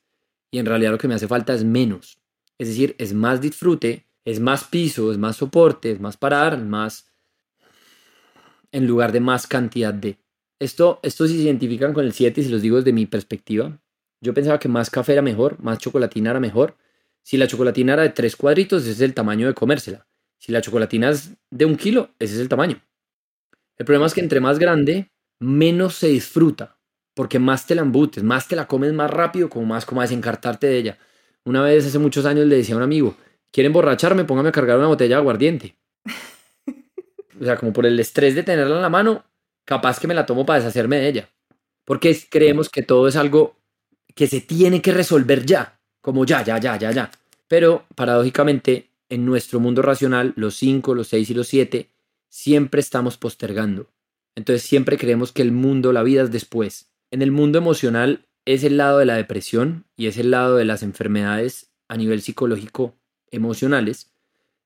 [0.50, 2.18] Y en realidad lo que me hace falta es menos.
[2.58, 7.10] Es decir, es más disfrute, es más piso, es más soporte, es más parar, más...
[8.72, 10.18] en lugar de más cantidad de...
[10.60, 13.80] Esto, esto si se identifican con el 7 y se los digo desde mi perspectiva.
[14.20, 16.76] Yo pensaba que más café era mejor, más chocolatina era mejor,
[17.28, 20.06] si la chocolatina era de tres cuadritos, ese es el tamaño de comérsela.
[20.38, 22.80] Si la chocolatina es de un kilo, ese es el tamaño.
[23.76, 26.77] El problema es que entre más grande, menos se disfruta,
[27.18, 30.04] porque más te la embutes, más te la comes más rápido, como más como a
[30.04, 30.98] desencartarte de ella.
[31.42, 33.16] Una vez hace muchos años le decía a un amigo,
[33.50, 34.24] ¿quiere emborracharme?
[34.24, 35.74] Póngame a cargar una botella de aguardiente.
[37.40, 39.24] o sea, como por el estrés de tenerla en la mano,
[39.64, 41.28] capaz que me la tomo para deshacerme de ella.
[41.84, 43.56] Porque creemos que todo es algo
[44.14, 47.10] que se tiene que resolver ya como ya, ya, ya, ya, ya.
[47.48, 51.90] Pero paradójicamente, en nuestro mundo racional, los 5, los 6 y los 7,
[52.28, 53.90] siempre estamos postergando.
[54.36, 56.88] Entonces siempre creemos que el mundo, la vida es después.
[57.10, 60.64] En el mundo emocional es el lado de la depresión y es el lado de
[60.64, 62.94] las enfermedades a nivel psicológico
[63.30, 64.12] emocionales.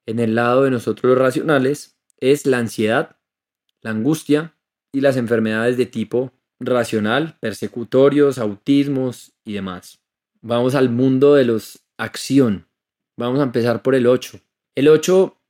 [0.07, 3.17] En el lado de nosotros los racionales es la ansiedad,
[3.81, 4.57] la angustia
[4.93, 10.01] y las enfermedades de tipo racional, persecutorios, autismos y demás.
[10.41, 12.69] Vamos al mundo de los acción.
[13.17, 14.41] Vamos a empezar por el 8.
[14.75, 15.42] El 8,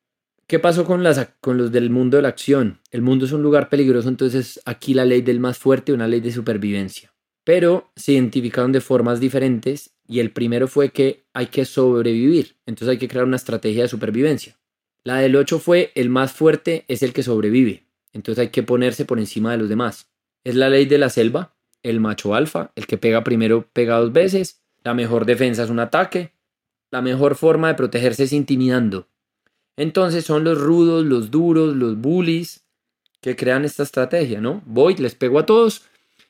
[0.52, 2.78] ¿qué pasó con, las, con los del mundo de la acción?
[2.90, 6.20] El mundo es un lugar peligroso, entonces aquí la ley del más fuerte, una ley
[6.20, 7.14] de supervivencia.
[7.42, 12.90] Pero se identificaron de formas diferentes y el primero fue que hay que sobrevivir, entonces
[12.90, 14.60] hay que crear una estrategia de supervivencia.
[15.04, 19.06] La del 8 fue el más fuerte es el que sobrevive, entonces hay que ponerse
[19.06, 20.12] por encima de los demás.
[20.44, 24.12] Es la ley de la selva, el macho alfa, el que pega primero pega dos
[24.12, 26.32] veces la mejor defensa es un ataque.
[26.90, 29.08] La mejor forma de protegerse es intimidando.
[29.76, 32.64] Entonces son los rudos, los duros, los bullies
[33.20, 34.62] que crean esta estrategia, ¿no?
[34.66, 35.82] Voy, les pego a todos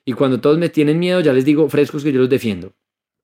[0.05, 2.73] y cuando todos me tienen miedo ya les digo frescos que yo los defiendo.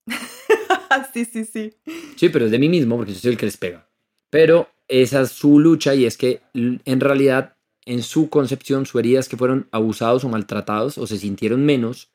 [1.13, 1.75] sí, sí, sí.
[2.17, 3.89] Sí, pero es de mí mismo porque yo soy el que les pega.
[4.31, 9.21] Pero esa es su lucha y es que en realidad en su concepción su herida
[9.21, 12.11] es que fueron abusados o maltratados o se sintieron menos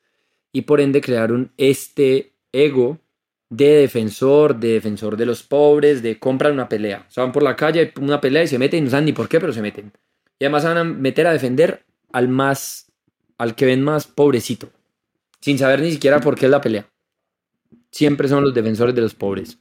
[0.52, 3.00] y por ende crearon este ego
[3.50, 7.06] de defensor, de defensor de los pobres, de comprar una pelea.
[7.08, 9.28] O sea, van por la calle, una pelea y se meten no saben ni por
[9.28, 9.92] qué, pero se meten.
[10.38, 12.92] Y además van a meter a defender al más,
[13.38, 14.70] al que ven más pobrecito,
[15.40, 16.88] sin saber ni siquiera por qué es la pelea.
[17.90, 19.58] Siempre son los defensores de los pobres.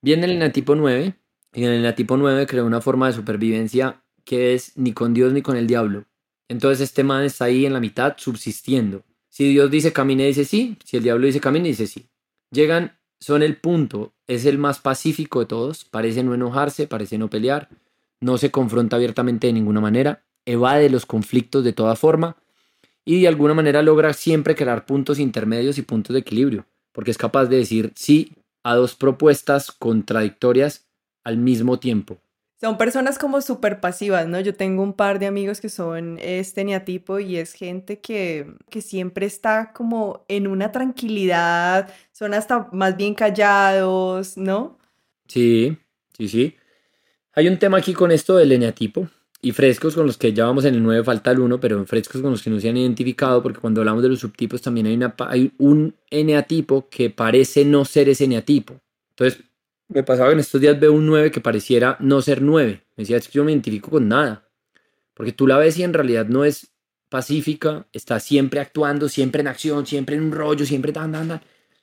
[0.00, 1.14] Viene el enatipo 9,
[1.54, 5.32] y en el enatipo 9 creó una forma de supervivencia que es ni con Dios
[5.32, 6.06] ni con el diablo.
[6.48, 9.04] Entonces este man está ahí en la mitad subsistiendo.
[9.28, 10.76] Si Dios dice camine, dice sí.
[10.84, 12.06] Si el diablo dice camine, dice sí.
[12.52, 17.30] Llegan, son el punto, es el más pacífico de todos, parece no enojarse, parece no
[17.30, 17.70] pelear,
[18.20, 22.36] no se confronta abiertamente de ninguna manera, evade los conflictos de toda forma
[23.06, 27.18] y de alguna manera logra siempre crear puntos intermedios y puntos de equilibrio, porque es
[27.18, 30.86] capaz de decir sí a dos propuestas contradictorias
[31.24, 32.18] al mismo tiempo.
[32.62, 34.38] Son personas como súper pasivas, ¿no?
[34.38, 38.82] Yo tengo un par de amigos que son este neatipo y es gente que, que
[38.82, 44.78] siempre está como en una tranquilidad, son hasta más bien callados, ¿no?
[45.26, 45.76] Sí,
[46.16, 46.56] sí, sí.
[47.32, 49.08] Hay un tema aquí con esto del eneatipo
[49.40, 52.22] y frescos con los que ya vamos en el 9, falta el 1, pero frescos
[52.22, 54.94] con los que no se han identificado, porque cuando hablamos de los subtipos también hay,
[54.94, 58.80] una, hay un eneatipo que parece no ser ese eneatipo.
[59.10, 59.42] Entonces,
[59.88, 62.84] me pasaba que en estos días veo un 9 que pareciera no ser 9.
[62.96, 64.48] Me decía, es que yo me identifico con nada.
[65.12, 66.70] Porque tú la ves y en realidad no es
[67.08, 71.40] pacífica, está siempre actuando, siempre en acción, siempre en un rollo, siempre tan, tan, tan.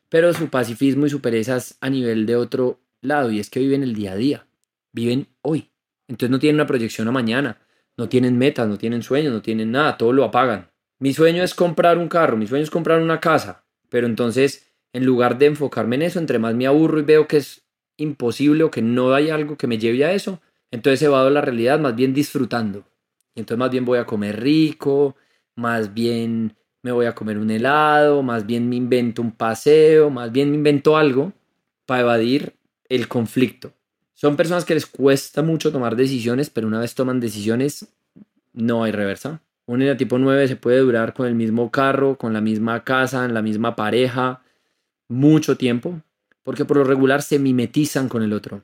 [0.09, 3.59] Pero su pacifismo y su pereza es a nivel de otro lado y es que
[3.59, 4.47] viven el día a día,
[4.91, 5.71] viven hoy.
[6.07, 7.61] Entonces no tienen una proyección a mañana,
[7.95, 10.71] no tienen metas, no tienen sueños, no tienen nada, todo lo apagan.
[10.99, 15.05] Mi sueño es comprar un carro, mi sueño es comprar una casa, pero entonces en
[15.05, 17.65] lugar de enfocarme en eso, entre más me aburro y veo que es
[17.97, 20.41] imposible o que no hay algo que me lleve a eso,
[20.71, 22.85] entonces evado la realidad más bien disfrutando.
[23.35, 25.15] Y entonces más bien voy a comer rico,
[25.55, 30.31] más bien me voy a comer un helado, más bien me invento un paseo, más
[30.31, 31.33] bien me invento algo
[31.85, 32.53] para evadir
[32.87, 33.73] el conflicto.
[34.13, 37.87] Son personas que les cuesta mucho tomar decisiones, pero una vez toman decisiones,
[38.53, 39.41] no hay reversa.
[39.65, 43.33] Un tipo 9 se puede durar con el mismo carro, con la misma casa, en
[43.33, 44.41] la misma pareja,
[45.07, 46.01] mucho tiempo,
[46.43, 48.63] porque por lo regular se mimetizan con el otro.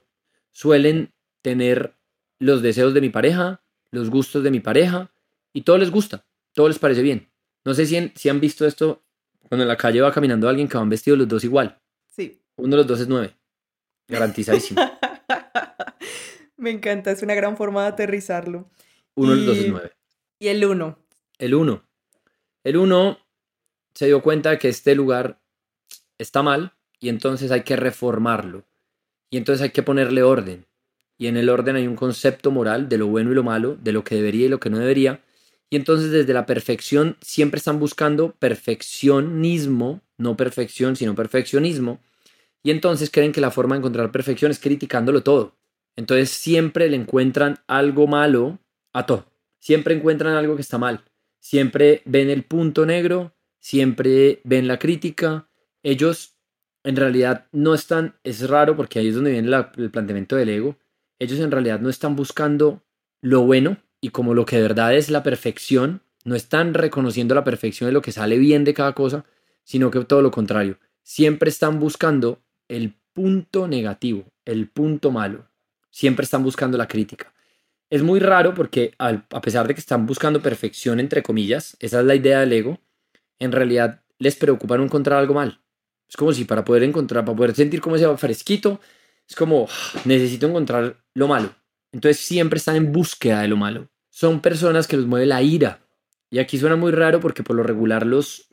[0.52, 1.94] Suelen tener
[2.40, 5.12] los deseos de mi pareja, los gustos de mi pareja,
[5.54, 7.30] y todo les gusta, todo les parece bien.
[7.66, 9.04] No sé si, si han visto esto
[9.50, 11.80] cuando en la calle va caminando alguien que van vestidos los dos igual.
[12.08, 12.42] Sí.
[12.56, 13.36] Uno de los dos es nueve.
[14.08, 14.82] Garantizadísimo.
[16.58, 18.70] Me encanta, es una gran forma de aterrizarlo.
[19.16, 19.92] Uno de los dos es nueve.
[20.40, 21.00] Y el uno.
[21.38, 21.88] El uno.
[22.64, 23.20] El uno
[23.94, 25.42] se dio cuenta de que este lugar
[26.18, 28.64] está mal y entonces hay que reformarlo.
[29.30, 30.66] Y entonces hay que ponerle orden.
[31.18, 33.92] Y en el orden hay un concepto moral de lo bueno y lo malo, de
[33.92, 35.24] lo que debería y lo que no debería.
[35.70, 42.00] Y entonces desde la perfección siempre están buscando perfeccionismo, no perfección, sino perfeccionismo.
[42.64, 45.56] Y entonces creen que la forma de encontrar perfección es criticándolo todo.
[45.96, 48.60] Entonces siempre le encuentran algo malo
[48.94, 49.26] a todo.
[49.60, 51.04] Siempre encuentran algo que está mal.
[51.40, 55.48] Siempre ven el punto negro, siempre ven la crítica.
[55.84, 56.36] Ellos
[56.86, 60.78] en realidad no están, es raro porque ahí es donde viene el planteamiento del ego,
[61.20, 62.84] ellos en realidad no están buscando
[63.22, 67.44] lo bueno y como lo que de verdad es la perfección, no están reconociendo la
[67.44, 69.26] perfección de lo que sale bien de cada cosa,
[69.64, 75.50] sino que todo lo contrario, siempre están buscando el punto negativo, el punto malo,
[75.90, 77.34] siempre están buscando la crítica.
[77.90, 82.06] Es muy raro porque a pesar de que están buscando perfección, entre comillas, esa es
[82.06, 82.80] la idea del ego,
[83.40, 85.60] en realidad les preocupa encontrar algo mal
[86.08, 88.80] es como si para poder encontrar, para poder sentir como ese fresquito,
[89.28, 89.68] es como
[90.06, 91.56] necesito encontrar lo malo.
[91.92, 93.90] Entonces siempre están en búsqueda de lo malo.
[94.16, 95.86] Son personas que los mueve la ira.
[96.30, 98.48] Y aquí suena muy raro porque por lo regular los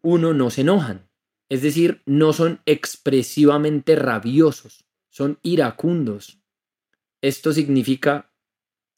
[0.00, 1.10] uno no se enojan.
[1.50, 6.38] Es decir, no son expresivamente rabiosos, son iracundos.
[7.20, 8.32] Esto significa,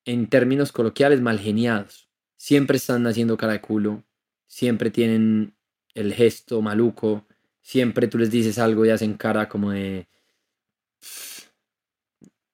[0.05, 2.09] en términos coloquiales, malgeniados.
[2.37, 4.05] Siempre están haciendo cara de culo,
[4.47, 5.57] siempre tienen
[5.93, 7.27] el gesto maluco,
[7.63, 10.07] siempre tú les dices algo y hacen cara como de...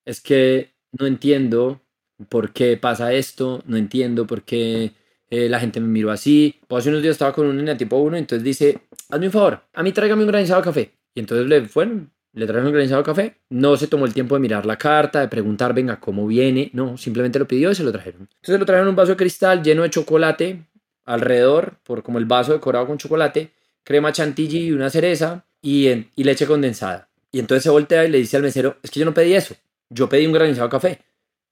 [0.06, 1.82] Es que no entiendo
[2.28, 4.92] por qué pasa esto, no entiendo por qué
[5.30, 6.60] eh, la gente me miró así.
[6.68, 9.62] Pues hace unos días estaba con un niño tipo 1, entonces dice, hazme un favor,
[9.72, 10.92] a mí tráigame un granizado de café.
[11.14, 13.36] Y entonces le, bueno, le trajeron un granizado de café.
[13.50, 16.70] No se tomó el tiempo de mirar la carta, de preguntar, venga, ¿cómo viene?
[16.72, 18.28] No, simplemente lo pidió y se lo trajeron.
[18.36, 20.66] Entonces lo trajeron un vaso de cristal lleno de chocolate
[21.04, 23.50] alrededor, por como el vaso decorado con chocolate
[23.84, 27.08] crema chantilly y una cereza y, y leche condensada.
[27.30, 29.54] Y entonces se voltea y le dice al mesero, es que yo no pedí eso,
[29.88, 30.98] yo pedí un granizado de café.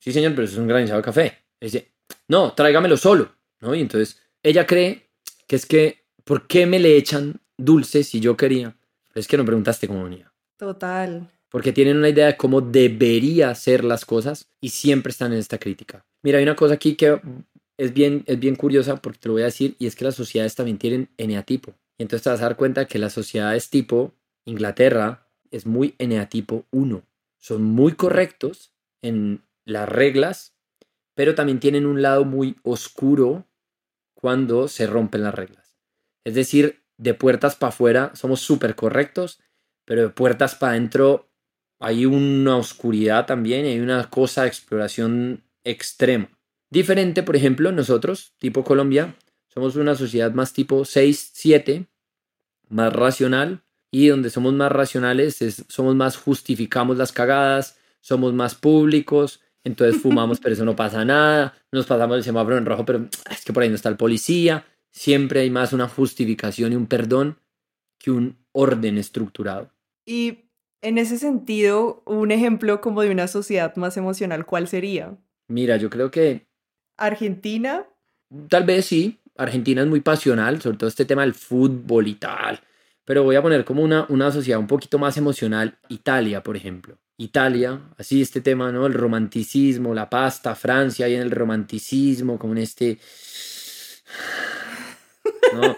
[0.00, 1.38] Sí, señor, pero eso es un granizado de café.
[1.60, 1.92] Le dice,
[2.26, 3.30] no, tráigamelo solo.
[3.60, 3.74] ¿no?
[3.74, 5.10] Y entonces ella cree
[5.46, 8.76] que es que, ¿por qué me le echan dulce si yo quería?
[9.08, 10.32] Pero es que no preguntaste cómo venía.
[10.56, 11.30] Total.
[11.50, 15.58] Porque tienen una idea de cómo debería ser las cosas y siempre están en esta
[15.58, 16.04] crítica.
[16.22, 17.20] Mira, hay una cosa aquí que
[17.76, 20.14] es bien, es bien curiosa porque te lo voy a decir y es que las
[20.14, 21.74] sociedades también tienen eneatipo.
[21.98, 26.64] Y entonces te vas a dar cuenta que las sociedades tipo Inglaterra es muy eneatipo
[26.70, 27.02] 1.
[27.38, 30.54] Son muy correctos en las reglas,
[31.14, 33.46] pero también tienen un lado muy oscuro
[34.14, 35.76] cuando se rompen las reglas.
[36.24, 39.40] Es decir, de puertas para afuera somos súper correctos,
[39.84, 41.30] pero de puertas para adentro
[41.78, 46.28] hay una oscuridad también, hay una cosa de exploración extrema.
[46.68, 49.16] Diferente, por ejemplo, nosotros, tipo Colombia,
[49.48, 51.86] somos una sociedad más tipo 6, 7,
[52.68, 59.40] más racional, y donde somos más racionales, somos más justificamos las cagadas, somos más públicos,
[59.64, 63.44] entonces fumamos, pero eso no pasa nada, nos pasamos el semáforo en rojo, pero es
[63.44, 67.38] que por ahí no está el policía, siempre hay más una justificación y un perdón
[67.98, 69.70] que un orden estructurado.
[70.06, 75.16] Y en ese sentido, un ejemplo como de una sociedad más emocional, ¿cuál sería?
[75.48, 76.46] Mira, yo creo que...
[76.96, 77.86] Argentina.
[78.48, 82.60] Tal vez sí, Argentina es muy pasional, sobre todo este tema del fútbol y tal.
[83.04, 86.98] Pero voy a poner como una, una sociedad un poquito más emocional, Italia, por ejemplo.
[87.20, 88.86] Italia, así este tema, ¿no?
[88.86, 92.98] El romanticismo, la pasta, Francia, ahí en el romanticismo, como en este...
[95.52, 95.76] ¿no?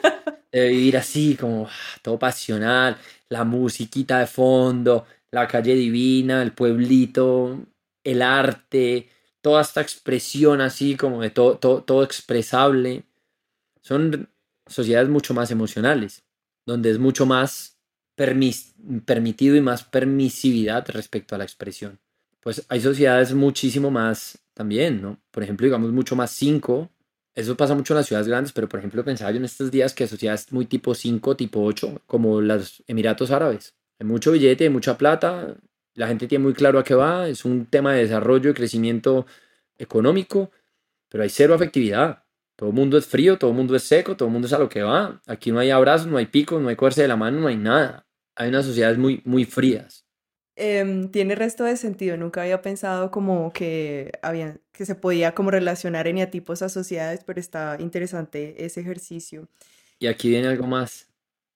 [0.53, 2.97] De vivir así, como ah, todo pasional,
[3.29, 7.59] la musiquita de fondo, la calle divina, el pueblito,
[8.05, 9.09] el arte,
[9.41, 13.05] toda esta expresión así como de todo, todo, todo expresable.
[13.81, 14.29] Son
[14.67, 16.23] sociedades mucho más emocionales,
[16.67, 17.81] donde es mucho más
[18.15, 21.99] permitido y más permisividad respecto a la expresión.
[22.41, 25.21] Pues hay sociedades muchísimo más también, ¿no?
[25.31, 26.91] Por ejemplo, digamos mucho más 5.
[27.35, 29.95] Eso pasa mucho en las ciudades grandes, pero por ejemplo pensaba yo en estos días
[29.95, 33.75] que sociedades muy tipo 5, tipo 8, como los Emiratos Árabes.
[33.99, 35.57] Hay mucho billete, hay mucha plata,
[35.95, 39.27] la gente tiene muy claro a qué va, es un tema de desarrollo y crecimiento
[39.79, 40.51] económico,
[41.09, 42.22] pero hay cero afectividad.
[42.63, 44.59] Todo el mundo es frío, todo el mundo es seco, todo el mundo es a
[44.61, 45.21] lo que va.
[45.27, 47.57] Aquí no hay abrazos, no hay picos, no hay cogerse de la mano, no hay
[47.57, 48.07] nada.
[48.37, 50.07] Hay unas sociedades muy, muy frías.
[50.55, 52.17] Em, tiene resto de sentido.
[52.17, 57.41] Nunca había pensado como que, había, que se podía como relacionar eneatipos a sociedades, pero
[57.41, 59.49] está interesante ese ejercicio.
[59.99, 61.09] Y aquí viene algo más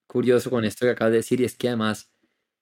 [0.08, 2.10] curioso con esto que acabas de decir, y es que además,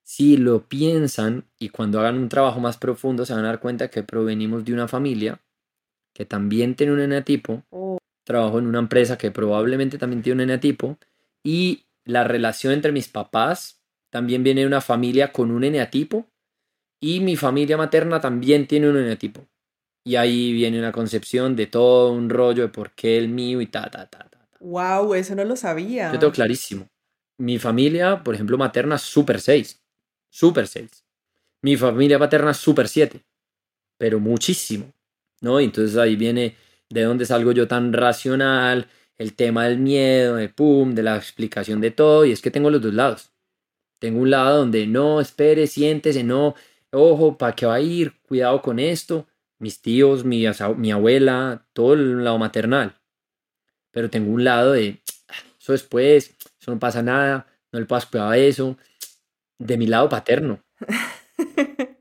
[0.02, 3.88] si lo piensan y cuando hagan un trabajo más profundo, se van a dar cuenta
[3.88, 5.40] que provenimos de una familia
[6.12, 7.98] que también tiene un eneatipo, oh.
[8.24, 10.98] Trabajo en una empresa que probablemente también tiene un eneatipo,
[11.42, 16.26] y la relación entre mis papás también viene de una familia con un eneatipo
[17.00, 19.46] y mi familia materna también tiene un eneatipo.
[20.04, 23.66] Y ahí viene una concepción de todo un rollo de por qué el mío y
[23.66, 24.48] ta, ta, ta, ta.
[24.60, 26.12] Wow, eso no lo sabía.
[26.12, 26.88] Yo tengo clarísimo.
[27.38, 29.82] Mi familia, por ejemplo, materna, super 6.
[30.30, 31.04] Super 6.
[31.62, 33.22] Mi familia paterna, super 7.
[33.98, 34.92] Pero muchísimo.
[35.40, 35.60] ¿No?
[35.60, 36.56] Y entonces ahí viene
[36.94, 38.86] de dónde salgo yo tan racional,
[39.18, 42.24] el tema del miedo, de pum, de la explicación de todo.
[42.24, 43.32] Y es que tengo los dos lados.
[43.98, 46.54] Tengo un lado donde no, espere, siéntese, no,
[46.92, 48.14] ojo, ¿para qué va a ir?
[48.22, 49.26] Cuidado con esto.
[49.58, 50.44] Mis tíos, mi,
[50.76, 52.94] mi abuela, todo el lado maternal.
[53.90, 55.02] Pero tengo un lado de,
[55.60, 58.76] eso después, eso no pasa nada, no le puedo cuidado a eso.
[59.58, 60.62] De mi lado paterno.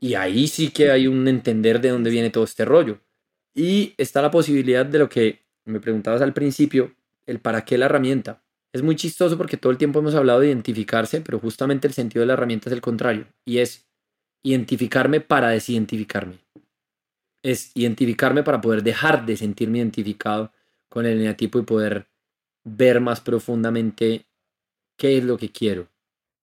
[0.00, 3.00] Y ahí sí que hay un entender de dónde viene todo este rollo.
[3.54, 6.94] Y está la posibilidad de lo que me preguntabas al principio,
[7.26, 8.42] el para qué la herramienta.
[8.72, 12.20] Es muy chistoso porque todo el tiempo hemos hablado de identificarse, pero justamente el sentido
[12.22, 13.86] de la herramienta es el contrario, y es
[14.42, 16.38] identificarme para desidentificarme.
[17.42, 20.52] Es identificarme para poder dejar de sentirme identificado
[20.88, 22.08] con el eneatipo y poder
[22.64, 24.26] ver más profundamente
[24.96, 25.88] qué es lo que quiero.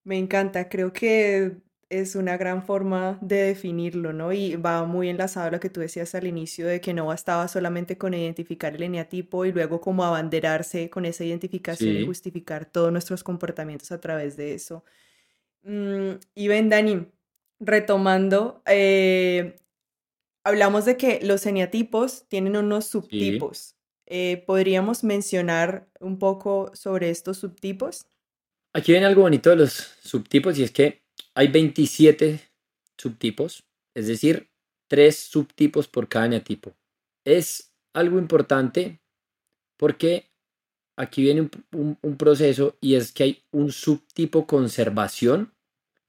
[0.03, 1.57] Me encanta, creo que
[1.91, 4.31] es una gran forma de definirlo, ¿no?
[4.31, 7.49] Y va muy enlazado a lo que tú decías al inicio de que no bastaba
[7.49, 12.93] solamente con identificar el eneatipo y luego como abanderarse con esa identificación y justificar todos
[12.93, 14.85] nuestros comportamientos a través de eso.
[15.63, 17.07] Mm, y ven, Dani,
[17.59, 19.57] retomando, eh,
[20.45, 23.75] hablamos de que los eneatipos tienen unos subtipos.
[24.05, 28.05] Eh, ¿Podríamos mencionar un poco sobre estos subtipos?
[28.73, 29.71] Aquí viene algo bonito de los
[30.01, 31.00] subtipos y es que
[31.35, 32.39] hay 27
[32.97, 33.63] subtipos,
[33.95, 34.49] es decir,
[34.87, 36.75] tres subtipos por cada eneatipo.
[37.25, 39.01] Es algo importante
[39.77, 40.31] porque
[40.97, 45.53] aquí viene un, proceso y es que hay un subtipo conservación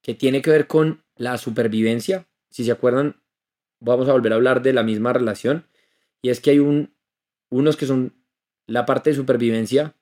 [0.02, 2.28] que tiene que ver con la supervivencia.
[2.50, 3.22] Si se acuerdan,
[3.80, 5.66] vamos a volver a hablar de la misma relación.
[6.20, 6.94] Y es que hay un,
[7.50, 8.14] unos que son
[8.66, 9.94] la parte de supervivencia,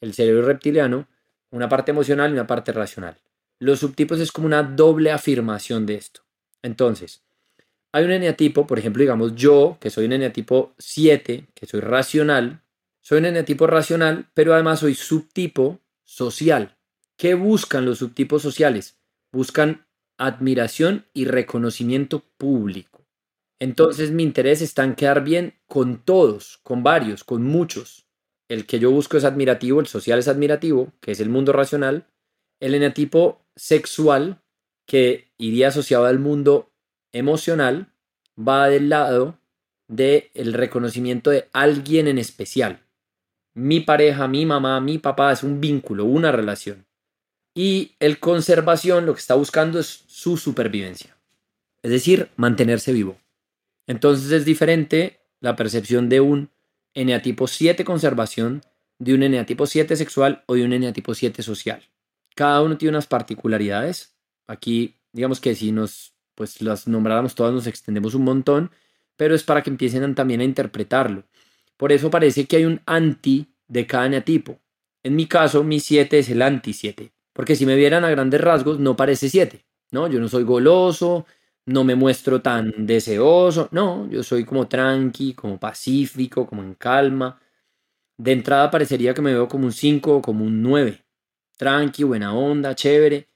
[0.00, 1.08] el cerebro reptiliano,
[1.50, 3.18] una parte emocional y una parte racional.
[3.60, 6.22] Los subtipos es como una doble afirmación de esto.
[6.62, 7.22] Entonces,
[7.92, 12.62] hay un eneatipo, por ejemplo, digamos yo, que soy un eneatipo 7, que soy racional,
[13.00, 16.76] soy un eneatipo racional, pero además soy subtipo social.
[17.16, 18.98] ¿Qué buscan los subtipos sociales?
[19.32, 19.86] Buscan
[20.18, 23.06] admiración y reconocimiento público.
[23.60, 28.06] Entonces mi interés está en quedar bien con todos, con varios, con muchos.
[28.48, 32.06] El que yo busco es admirativo, el social es admirativo, que es el mundo racional.
[32.60, 34.42] El eneatipo sexual,
[34.86, 36.70] que iría asociado al mundo
[37.12, 37.92] emocional,
[38.38, 39.38] va del lado
[39.88, 42.84] del el reconocimiento de alguien en especial.
[43.54, 46.86] Mi pareja, mi mamá, mi papá es un vínculo, una relación.
[47.54, 51.16] Y el conservación lo que está buscando es su supervivencia,
[51.82, 53.18] es decir, mantenerse vivo.
[53.86, 56.50] Entonces es diferente la percepción de un
[56.94, 58.62] eneatipo 7 conservación,
[58.98, 61.82] de un eneatipo 7 sexual o de un eneatipo 7 social.
[62.38, 64.14] Cada uno tiene unas particularidades.
[64.46, 68.70] Aquí, digamos que si nos pues las nombráramos todas nos extendemos un montón,
[69.16, 71.24] pero es para que empiecen también a interpretarlo.
[71.76, 74.60] Por eso parece que hay un anti de cada eneatipo.
[75.02, 78.40] En mi caso, mi 7 es el anti 7, porque si me vieran a grandes
[78.40, 80.06] rasgos no parece 7, ¿no?
[80.06, 81.26] Yo no soy goloso,
[81.66, 87.40] no me muestro tan deseoso, no, yo soy como tranqui, como pacífico, como en calma.
[88.16, 91.04] De entrada parecería que me veo como un 5 o como un 9,
[91.58, 93.28] tranqui, buena onda, chévere,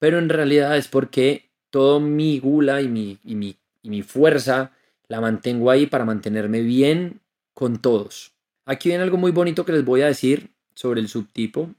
[0.00, 4.72] pero en realidad es porque todo mi gula y mi, fuerza
[5.06, 7.20] la mantengo ahí para mantenerme bien
[7.54, 8.32] con todos.
[8.64, 11.70] Aquí viene algo muy bonito que les voy a decir sobre el subtipo,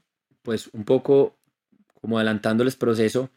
[0.42, 1.36] pues un poco
[2.00, 3.30] como adelantándoles proceso,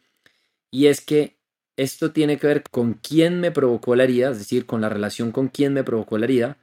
[0.70, 1.36] y es que
[1.76, 5.32] esto tiene que ver con quién me provocó la herida, es decir, con la relación
[5.32, 6.56] con quién me provocó la herida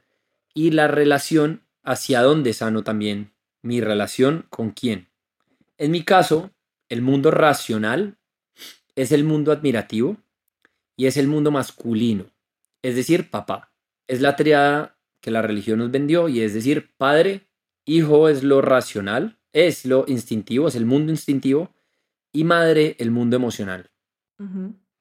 [0.54, 3.32] y la relación hacia dónde sano también
[3.62, 5.11] mi relación con quién.
[5.82, 6.52] En mi caso,
[6.88, 8.16] el mundo racional
[8.94, 10.16] es el mundo admirativo
[10.96, 12.26] y es el mundo masculino,
[12.82, 13.72] es decir, papá.
[14.06, 17.48] Es la triada que la religión nos vendió y es decir, padre,
[17.84, 21.74] hijo es lo racional, es lo instintivo, es el mundo instintivo
[22.32, 23.90] y madre el mundo emocional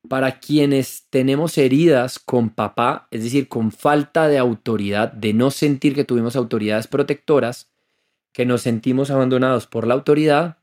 [0.09, 5.93] para quienes tenemos heridas con papá, es decir, con falta de autoridad, de no sentir
[5.93, 7.71] que tuvimos autoridades protectoras,
[8.33, 10.60] que nos sentimos abandonados por la autoridad,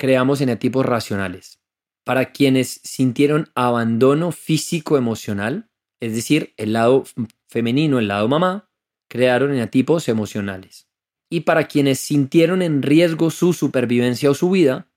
[0.00, 1.60] creamos eneatipos racionales.
[2.04, 5.68] Para quienes sintieron abandono físico-emocional,
[6.00, 7.04] es decir, el lado
[7.48, 8.70] femenino, el lado mamá,
[9.10, 10.88] crearon eneatipos emocionales.
[11.30, 14.88] Y para quienes sintieron en riesgo su supervivencia o su vida,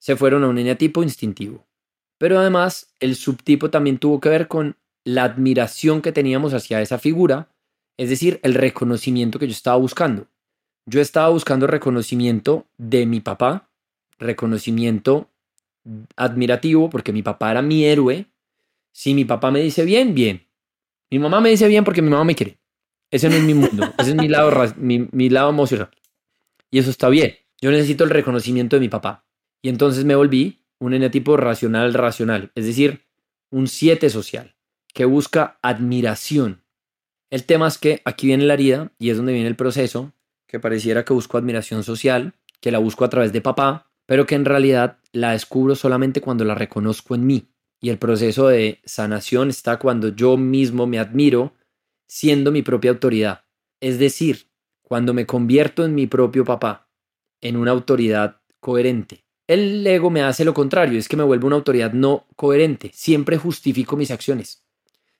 [0.00, 1.66] se fueron a un eneatipo instintivo.
[2.18, 6.98] Pero además, el subtipo también tuvo que ver con la admiración que teníamos hacia esa
[6.98, 7.50] figura,
[7.98, 10.28] es decir, el reconocimiento que yo estaba buscando.
[10.86, 13.68] Yo estaba buscando reconocimiento de mi papá,
[14.18, 15.30] reconocimiento
[16.16, 18.26] admirativo, porque mi papá era mi héroe.
[18.92, 20.46] Si mi papá me dice bien, bien.
[21.10, 22.58] Mi mamá me dice bien porque mi mamá me quiere.
[23.10, 25.90] Ese no es mi mundo, ese es mi lado, mi, mi lado emocional.
[26.70, 27.36] Y eso está bien.
[27.60, 29.24] Yo necesito el reconocimiento de mi papá.
[29.62, 33.06] Y entonces me volví un eneatipo racional racional, es decir,
[33.50, 34.54] un 7 social,
[34.92, 36.62] que busca admiración.
[37.30, 40.12] El tema es que aquí viene la herida y es donde viene el proceso,
[40.46, 44.36] que pareciera que busco admiración social, que la busco a través de papá, pero que
[44.36, 47.48] en realidad la descubro solamente cuando la reconozco en mí.
[47.80, 51.52] Y el proceso de sanación está cuando yo mismo me admiro
[52.06, 53.44] siendo mi propia autoridad.
[53.80, 54.48] Es decir,
[54.82, 56.88] cuando me convierto en mi propio papá,
[57.40, 61.56] en una autoridad coherente, el ego me hace lo contrario, es que me vuelve una
[61.56, 62.90] autoridad no coherente.
[62.94, 64.64] Siempre justifico mis acciones.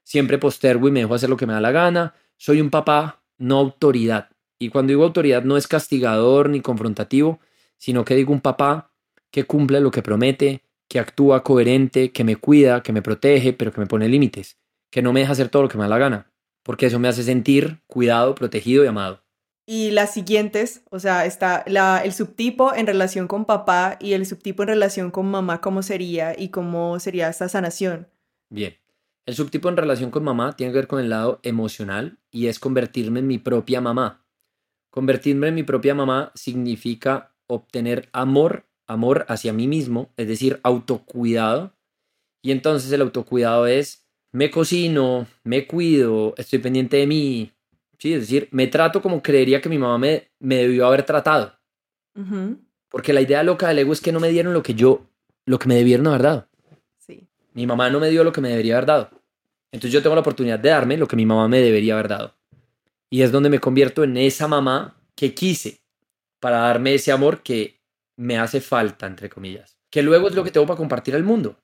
[0.03, 2.15] Siempre postergo y me dejo hacer lo que me da la gana.
[2.37, 4.31] Soy un papá, no autoridad.
[4.59, 7.41] Y cuando digo autoridad no es castigador ni confrontativo,
[7.79, 8.93] sino que digo un papá
[9.31, 13.73] que cumple lo que promete, que actúa coherente, que me cuida, que me protege, pero
[13.73, 14.59] que me pone límites,
[14.91, 17.09] que no me deja hacer todo lo que me da la gana, porque eso me
[17.09, 19.23] hace sentir cuidado, protegido y amado.
[19.69, 24.25] Y las siguientes, o sea, está la, el subtipo en relación con papá y el
[24.25, 28.09] subtipo en relación con mamá, ¿cómo sería y cómo sería esta sanación?
[28.49, 28.77] Bien,
[29.27, 32.61] el subtipo en relación con mamá tiene que ver con el lado emocional y es
[32.61, 34.25] convertirme en mi propia mamá.
[34.91, 41.73] Convertirme en mi propia mamá significa obtener amor, amor hacia mí mismo, es decir, autocuidado.
[42.43, 47.53] Y entonces el autocuidado es, me cocino, me cuido, estoy pendiente de mí,
[47.99, 51.55] Sí, es decir, me trato como creería que mi mamá me, me debió haber tratado.
[52.89, 55.07] Porque la idea loca del ego es que no me dieron lo que yo,
[55.45, 56.49] lo que me debieron haber dado.
[56.99, 57.27] Sí.
[57.53, 59.11] Mi mamá no me dio lo que me debería haber dado.
[59.73, 62.35] Entonces yo tengo la oportunidad de darme lo que mi mamá me debería haber dado.
[63.11, 65.81] Y es donde me convierto en esa mamá que quise
[66.47, 67.81] para darme ese amor que
[68.17, 69.79] me hace falta, entre comillas.
[69.91, 71.59] que luego es lo que tengo para compartir al mundo.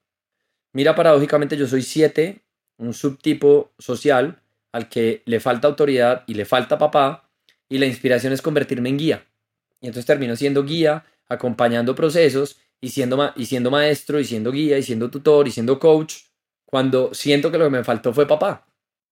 [0.72, 2.42] Mira, paradójicamente yo soy 7,
[2.78, 7.30] un subtipo social al que le falta autoridad y le falta papá,
[7.68, 9.26] y la inspiración es convertirme en guía.
[9.80, 14.78] Y entonces termino siendo guía, acompañando procesos y siendo, y siendo maestro, y siendo guía,
[14.78, 16.24] y siendo tutor, y siendo coach,
[16.64, 18.66] cuando siento que lo que me faltó fue papá.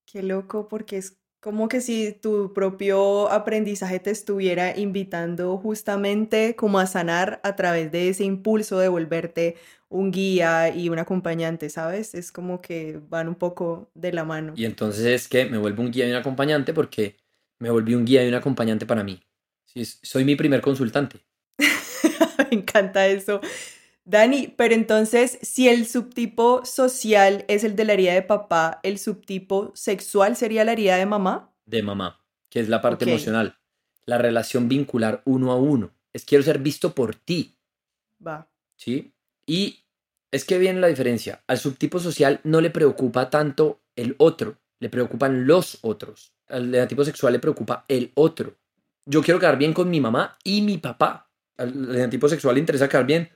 [0.05, 6.79] Qué loco, porque es como que si tu propio aprendizaje te estuviera invitando justamente como
[6.79, 9.57] a sanar a través de ese impulso de volverte
[9.89, 12.15] un guía y un acompañante, ¿sabes?
[12.15, 14.53] Es como que van un poco de la mano.
[14.55, 17.17] Y entonces es que me vuelvo un guía y un acompañante porque
[17.59, 19.21] me volví un guía y un acompañante para mí.
[20.03, 21.21] soy mi primer consultante.
[21.59, 23.41] me encanta eso.
[24.05, 28.99] Dani, pero entonces, si el subtipo social es el de la herida de papá, ¿el
[28.99, 31.53] subtipo sexual sería la herida de mamá?
[31.67, 33.59] De mamá, que es la parte emocional.
[34.07, 35.93] La relación vincular uno a uno.
[36.13, 37.57] Es quiero ser visto por ti.
[38.27, 38.51] Va.
[38.77, 39.13] ¿Sí?
[39.47, 39.85] Y
[40.33, 41.43] es que viene la diferencia.
[41.47, 46.33] Al subtipo social no le preocupa tanto el otro, le preocupan los otros.
[46.49, 48.57] Al tipo sexual le preocupa el otro.
[49.07, 51.31] Yo quiero quedar bien con mi mamá y mi papá.
[51.57, 53.31] Al tipo sexual le interesa quedar bien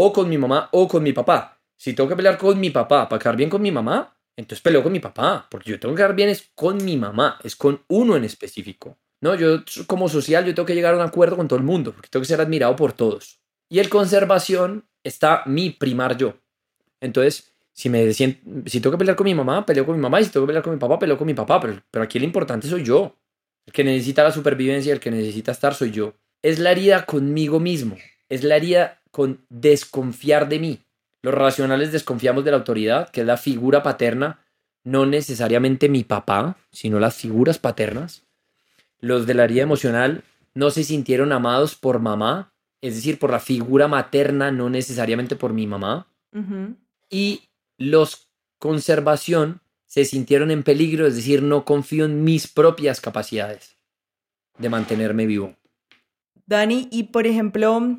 [0.00, 1.58] o con mi mamá o con mi papá.
[1.76, 4.80] Si tengo que pelear con mi papá para quedar bien con mi mamá, entonces peleo
[4.80, 7.82] con mi papá, porque yo tengo que quedar bien es con mi mamá, es con
[7.88, 8.96] uno en específico.
[9.20, 11.92] No, yo como social yo tengo que llegar a un acuerdo con todo el mundo,
[11.92, 13.40] porque tengo que ser admirado por todos.
[13.68, 16.34] Y el conservación está mi primar yo.
[17.00, 18.34] Entonces, si me si
[18.80, 20.62] tengo que pelear con mi mamá, peleo con mi mamá, y si tengo que pelear
[20.62, 23.16] con mi papá, peleo con mi papá, pero, pero aquí el importante soy yo.
[23.66, 26.14] El que necesita la supervivencia, el que necesita estar soy yo.
[26.40, 27.96] Es la herida conmigo mismo,
[28.28, 30.80] es la herida con desconfiar de mí.
[31.22, 34.44] Los racionales desconfiamos de la autoridad, que es la figura paterna,
[34.84, 38.22] no necesariamente mi papá, sino las figuras paternas.
[39.00, 40.22] Los de la herida emocional
[40.54, 45.52] no se sintieron amados por mamá, es decir, por la figura materna, no necesariamente por
[45.52, 46.06] mi mamá.
[47.10, 47.42] Y
[47.76, 48.28] los
[48.58, 53.76] conservación se sintieron en peligro, es decir, no confío en mis propias capacidades
[54.58, 55.54] de mantenerme vivo.
[56.46, 57.98] Dani, y por ejemplo,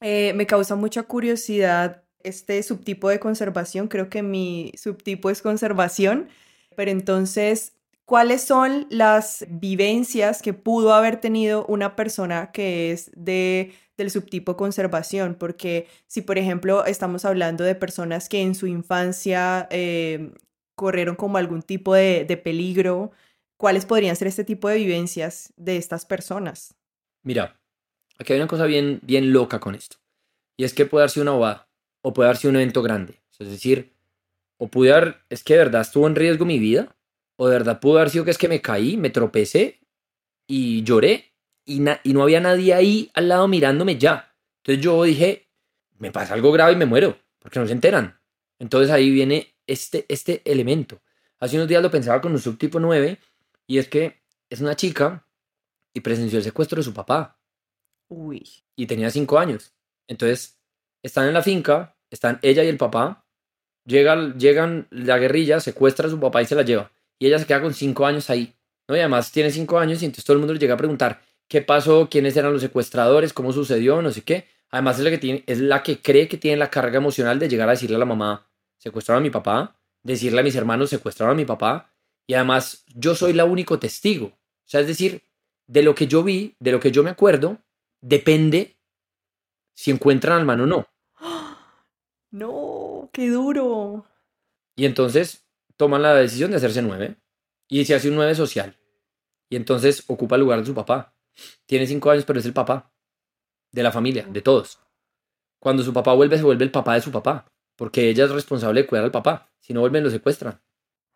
[0.00, 3.88] eh, me causa mucha curiosidad este subtipo de conservación.
[3.88, 6.28] Creo que mi subtipo es conservación.
[6.76, 7.72] Pero entonces,
[8.04, 14.56] ¿cuáles son las vivencias que pudo haber tenido una persona que es de, del subtipo
[14.56, 15.34] conservación?
[15.34, 20.32] Porque si, por ejemplo, estamos hablando de personas que en su infancia eh,
[20.76, 23.10] corrieron como algún tipo de, de peligro,
[23.56, 26.76] ¿cuáles podrían ser este tipo de vivencias de estas personas?
[27.24, 27.57] Mira,
[28.18, 29.96] Aquí hay una cosa bien, bien loca con esto.
[30.56, 31.68] Y es que puede darse una bobada
[32.02, 33.20] o puede darse un evento grande.
[33.38, 33.92] Es decir,
[34.56, 36.96] o pude haber, es que de verdad estuvo en riesgo mi vida,
[37.36, 39.78] o de verdad pudo haber sido que es que me caí, me tropecé
[40.48, 41.32] y lloré
[41.64, 44.34] y, y no había nadie ahí al lado mirándome ya.
[44.62, 45.48] Entonces yo dije,
[45.98, 48.18] me pasa algo grave y me muero, porque no se enteran.
[48.58, 51.00] Entonces ahí viene este, este elemento.
[51.38, 53.18] Hace unos días lo pensaba con un subtipo 9
[53.68, 55.24] y es que es una chica
[55.94, 57.37] y presenció el secuestro de su papá.
[58.76, 59.72] Y tenía cinco años.
[60.06, 60.58] Entonces,
[61.02, 63.26] están en la finca, están ella y el papá.
[63.84, 66.90] Llegan, llegan la guerrilla, secuestra a su papá y se la lleva.
[67.18, 68.54] Y ella se queda con cinco años ahí.
[68.86, 68.96] ¿no?
[68.96, 71.62] Y además tiene cinco años y entonces todo el mundo le llega a preguntar qué
[71.62, 74.46] pasó, quiénes eran los secuestradores, cómo sucedió, no sé qué.
[74.70, 77.48] Además es la que, tiene, es la que cree que tiene la carga emocional de
[77.48, 78.46] llegar a decirle a la mamá,
[78.76, 81.90] secuestraron a mi papá, decirle a mis hermanos, secuestraron a mi papá.
[82.26, 84.26] Y además yo soy la único testigo.
[84.26, 85.22] O sea, es decir,
[85.66, 87.58] de lo que yo vi, de lo que yo me acuerdo,
[88.00, 88.78] depende
[89.74, 90.86] si encuentran al man o no.
[92.30, 94.04] No, qué duro.
[94.76, 97.16] Y entonces toman la decisión de hacerse nueve.
[97.68, 98.76] Y se hace un nueve social.
[99.48, 101.14] Y entonces ocupa el lugar de su papá.
[101.64, 102.92] Tiene cinco años, pero es el papá.
[103.72, 104.78] De la familia, de todos.
[105.58, 107.50] Cuando su papá vuelve, se vuelve el papá de su papá.
[107.76, 109.50] Porque ella es responsable de cuidar al papá.
[109.60, 110.60] Si no vuelven, lo secuestran.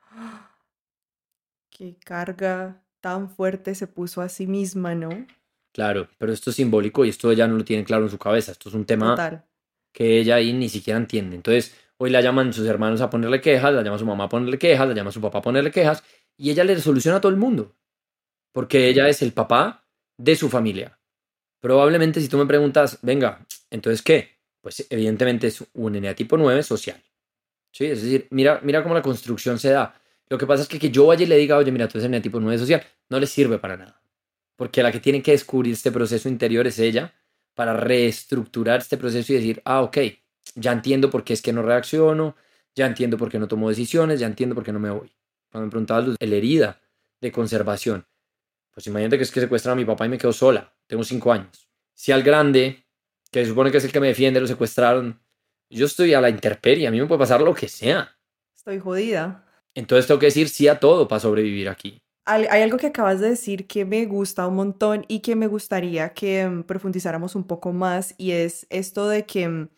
[1.70, 5.11] Qué carga tan fuerte se puso a sí misma, ¿no?
[5.73, 8.53] Claro, pero esto es simbólico y esto ya no lo tiene claro en su cabeza.
[8.53, 9.47] Esto es un tema
[9.93, 11.35] que ella ahí ni siquiera entiende.
[11.37, 14.59] Entonces, hoy la llaman sus hermanos a ponerle quejas, la llama su mamá a ponerle
[14.59, 16.05] quejas, la llama su papá a ponerle quejas
[16.37, 17.75] y ella le soluciona a todo el mundo.
[18.53, 19.87] Porque ella es el papá
[20.18, 20.99] de su familia.
[21.61, 24.37] Probablemente si tú me preguntas, venga, entonces ¿qué?
[24.61, 27.03] Pues evidentemente es un eneatipo 9 social.
[27.73, 27.87] ¿Sí?
[27.87, 29.99] Es decir, mira, mira cómo la construcción se da.
[30.29, 32.07] Lo que pasa es que, que yo vaya y le diga, oye, mira, tú eres
[32.07, 34.02] eneatipo 9 social, no le sirve para nada
[34.63, 37.13] porque la que tiene que descubrir este proceso interior es ella,
[37.53, 39.99] para reestructurar este proceso y decir, ah, ok,
[40.55, 42.37] ya entiendo por qué es que no reacciono,
[42.73, 45.13] ya entiendo por qué no tomo decisiones, ya entiendo por qué no me voy.
[45.51, 46.81] Cuando me preguntabas la herida
[47.21, 48.07] de conservación,
[48.71, 51.33] pues imagínate que es que secuestran a mi papá y me quedo sola, tengo cinco
[51.33, 51.69] años.
[51.93, 52.87] Si al grande,
[53.33, 55.21] que se supone que es el que me defiende, lo secuestraron,
[55.71, 58.17] Yo estoy a la intemperie, a mí me puede pasar lo que sea.
[58.55, 59.45] Estoy jodida.
[59.75, 62.02] Entonces tengo que decir sí a todo para sobrevivir aquí.
[62.25, 66.12] Hay, algo que acabas de decir que me gusta un montón y que me gustaría
[66.14, 69.68] que mm, profundizáramos un poco más y es esto de que mm,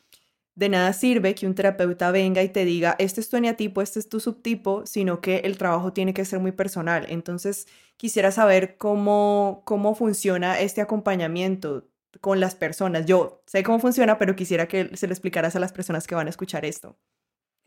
[0.54, 3.98] de nada sirve que un terapeuta venga y te diga, este es tu eneatipo, este
[3.98, 7.06] es tu subtipo, sino que el trabajo tiene que ser muy personal.
[7.08, 7.66] Entonces,
[7.96, 11.88] quisiera saber cómo, cómo funciona este acompañamiento
[12.20, 13.06] con las personas.
[13.06, 16.28] Yo sé cómo funciona, pero quisiera que se lo explicaras a las personas que van
[16.28, 16.96] a escuchar esto.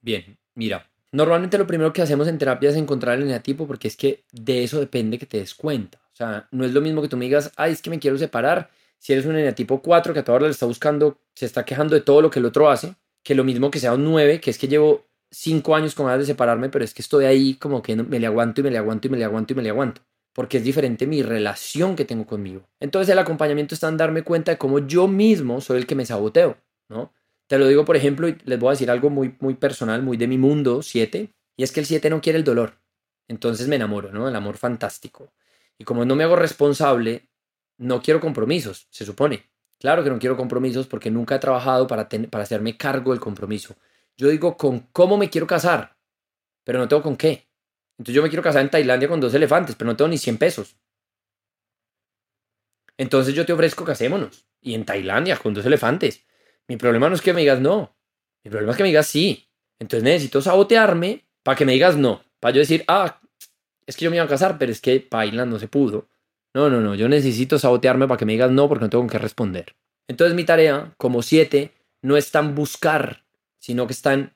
[0.02, 3.96] Bien, mira, normalmente lo primero que hacemos en terapia es encontrar el eneatipo porque es
[3.96, 6.00] que de eso depende que te des cuenta.
[6.14, 8.18] O sea, no es lo mismo que tú me digas, ay, es que me quiero
[8.18, 11.66] separar si eres un eneatipo 4 que a toda hora le está buscando, se está
[11.66, 14.42] quejando de todo lo que el otro hace, que lo mismo que sea un 9,
[14.42, 17.56] que es que llevo 5 años con ganas de separarme, pero es que estoy ahí
[17.56, 19.64] como que me le aguanto y me le aguanto y me le aguanto y me
[19.64, 20.02] le aguanto.
[20.34, 22.68] Porque es diferente mi relación que tengo conmigo.
[22.80, 26.06] Entonces el acompañamiento está en darme cuenta de cómo yo mismo soy el que me
[26.06, 26.58] saboteo,
[26.90, 27.12] ¿no?
[27.48, 30.18] Te lo digo, por ejemplo, y les voy a decir algo muy, muy personal, muy
[30.18, 32.80] de mi mundo, 7, y es que el 7 no quiere el dolor.
[33.28, 34.28] Entonces me enamoro, ¿no?
[34.28, 35.34] El amor fantástico.
[35.78, 37.30] Y como no me hago responsable
[37.78, 39.50] no quiero compromisos, se supone.
[39.80, 43.76] Claro que no quiero compromisos porque nunca he trabajado para, para hacerme cargo del compromiso.
[44.16, 45.96] Yo digo con cómo me quiero casar,
[46.64, 47.48] pero no tengo con qué.
[47.98, 50.38] Entonces yo me quiero casar en Tailandia con dos elefantes, pero no tengo ni 100
[50.38, 50.76] pesos.
[52.98, 54.48] Entonces yo te ofrezco casémonos.
[54.60, 56.26] Y en Tailandia con dos elefantes.
[56.68, 57.96] Mi problema no es que me digas no.
[58.44, 59.48] Mi problema es que me digas sí.
[59.80, 62.24] Entonces necesito sabotearme para que me digas no.
[62.40, 63.22] Para yo decir, ah,
[63.86, 66.10] es que yo me iba a casar, pero es que Paila no se pudo.
[66.54, 69.20] No, no, no, yo necesito sabotearme para que me digas no porque no tengo que
[69.20, 69.76] responder.
[70.08, 73.26] Entonces mi tarea, como siete, no es tan buscar,
[73.60, 74.34] sino que está en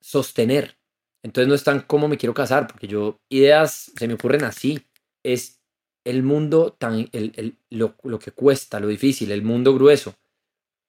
[0.00, 0.76] sostener.
[1.22, 4.86] Entonces no es tan cómo me quiero casar, porque yo ideas se me ocurren así.
[5.22, 5.60] Es
[6.04, 10.14] el mundo tan, el, lo, lo que cuesta, lo difícil, el mundo grueso.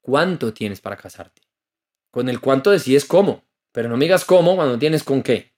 [0.04, 1.41] ¿Cuánto tienes para casarte?
[2.12, 5.54] Con el cuánto decides cómo, pero no me digas cómo cuando tienes con qué.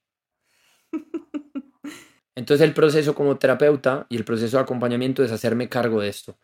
[2.35, 6.37] Entonces el proceso como terapeuta y el proceso de acompañamiento es hacerme cargo de esto.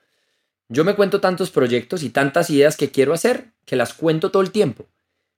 [0.68, 4.41] Yo me cuento tantos proyectos y tantas ideas que quiero hacer que las cuento todo
[4.41, 4.89] el tiempo.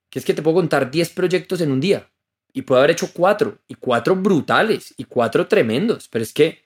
[0.10, 2.10] Que es que te puedo contar 10 proyectos en un día
[2.54, 6.64] y puedo haber hecho 4 y 4 brutales y 4 tremendos, pero es que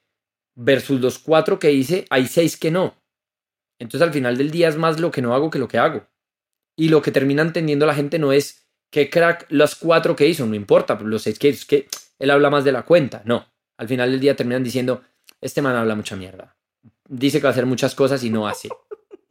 [0.54, 2.94] versus los 4 que hice hay 6 que no.
[3.78, 6.06] Entonces al final del día es más lo que no hago que lo que hago.
[6.76, 10.46] Y lo que termina entendiendo la gente no es que crack los 4 que hizo,
[10.46, 13.46] no importa, los 6 que es que él habla más de la cuenta, no
[13.78, 15.02] al final del día terminan diciendo,
[15.40, 16.56] este man habla mucha mierda.
[17.08, 18.68] Dice que va a hacer muchas cosas y no hace.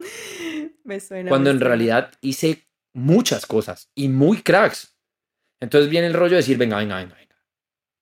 [0.84, 1.28] me suena.
[1.28, 4.96] Cuando en realidad hice muchas cosas y muy cracks.
[5.60, 7.36] Entonces viene el rollo de decir, venga, venga, venga, venga.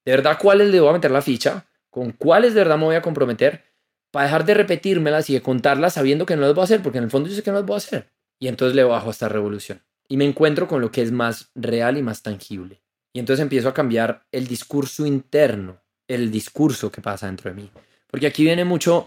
[0.04, 1.66] ¿De verdad cuáles le voy a meter la ficha?
[1.90, 3.64] ¿Con cuáles de verdad me voy a comprometer?
[4.16, 6.96] Para dejar de repetírmelas y de contarlas sabiendo que no las voy a hacer, porque
[6.96, 8.08] en el fondo yo sé que no las voy a hacer.
[8.38, 9.82] Y entonces le bajo a esta revolución.
[10.08, 12.80] Y me encuentro con lo que es más real y más tangible.
[13.12, 17.70] Y entonces empiezo a cambiar el discurso interno el discurso que pasa dentro de mí.
[18.10, 19.06] Porque aquí viene mucho,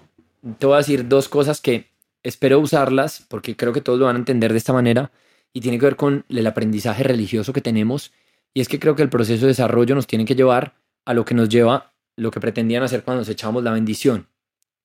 [0.60, 1.88] te voy a decir dos cosas que
[2.22, 5.12] espero usarlas porque creo que todos lo van a entender de esta manera
[5.54, 8.12] y tiene que ver con el aprendizaje religioso que tenemos
[8.54, 11.26] y es que creo que el proceso de desarrollo nos tiene que llevar a lo
[11.26, 14.29] que nos lleva lo que pretendían hacer cuando nos echamos la bendición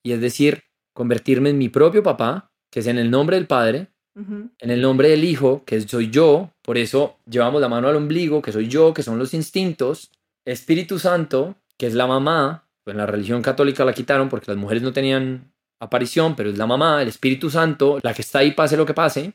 [0.04, 0.62] y es decir,
[0.94, 5.08] convertirme en mi propio papá, que es en el nombre del Padre, en el nombre
[5.08, 8.94] del Hijo, que soy yo, por eso llevamos la mano al ombligo, que soy yo,
[8.94, 10.12] que son los instintos,
[10.44, 14.56] Espíritu Santo, que es la mamá, pues en la religión católica la quitaron porque las
[14.56, 18.52] mujeres no tenían aparición, pero es la mamá, el Espíritu Santo, la que está ahí
[18.52, 19.32] pase lo que pase.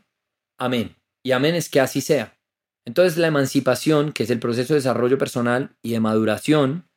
[0.57, 0.95] Amén.
[1.23, 2.39] Y amén es que así sea.
[2.85, 6.89] Entonces la emancipación, que es el proceso de desarrollo personal y de maduración,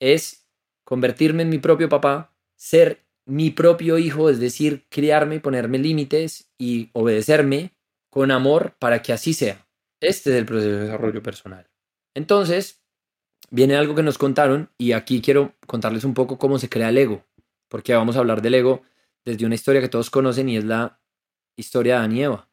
[0.00, 0.46] es
[0.84, 6.90] convertirme en mi propio papá, ser mi propio hijo, es decir, criarme ponerme límites y
[6.92, 7.74] obedecerme
[8.10, 9.66] con amor para que así sea.
[10.00, 11.70] Este es el proceso de desarrollo personal.
[12.14, 12.82] Entonces,
[13.50, 16.98] viene algo que nos contaron y aquí quiero contarles un poco cómo se crea el
[16.98, 17.24] ego,
[17.68, 18.82] porque vamos a hablar del ego
[19.24, 21.00] desde una historia que todos conocen y es la
[21.56, 22.48] historia de Adán y Eva.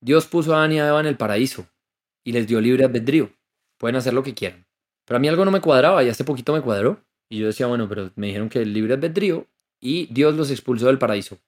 [0.00, 1.66] Dios puso a Adán y Eva en el paraíso
[2.24, 3.30] y les dio libre albedrío.
[3.78, 4.66] Pueden hacer lo que quieran.
[5.04, 7.04] Pero a mí algo no me cuadraba y hace poquito me cuadró.
[7.28, 9.46] Y yo decía, bueno, pero me dijeron que el libre albedrío
[9.84, 11.38] y Dios los expulsó del paraíso.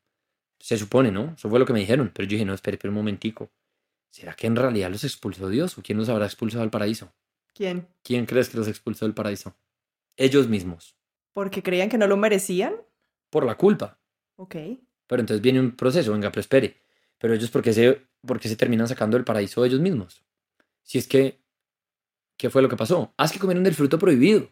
[0.60, 1.32] Se supone, ¿no?
[1.38, 2.12] Eso fue lo que me dijeron.
[2.14, 3.50] Pero yo dije, no, espere, espere un momentico.
[4.10, 7.10] ¿Será que en realidad los expulsó Dios o quién los habrá expulsado del paraíso?
[7.54, 7.88] ¿Quién?
[8.02, 9.56] ¿Quién crees que los expulsó del paraíso?
[10.18, 10.98] Ellos mismos.
[11.32, 12.74] ¿Porque creían que no lo merecían?
[13.30, 13.98] Por la culpa.
[14.36, 14.54] Ok.
[15.06, 16.82] Pero entonces viene un proceso, venga, pero espere.
[17.16, 20.22] Pero ellos, ¿por qué se, por se terminan sacando del paraíso ellos mismos?
[20.82, 21.40] Si es que,
[22.36, 23.14] ¿qué fue lo que pasó?
[23.16, 24.50] Haz ah, que comieron del fruto prohibido.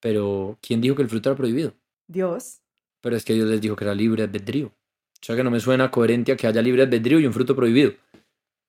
[0.00, 1.74] Pero, ¿quién dijo que el fruto era prohibido?
[2.08, 2.61] Dios.
[3.02, 4.68] Pero es que Dios les dijo que era libre albedrío.
[4.68, 7.54] O sea que no me suena coherente a que haya libre albedrío y un fruto
[7.54, 7.92] prohibido.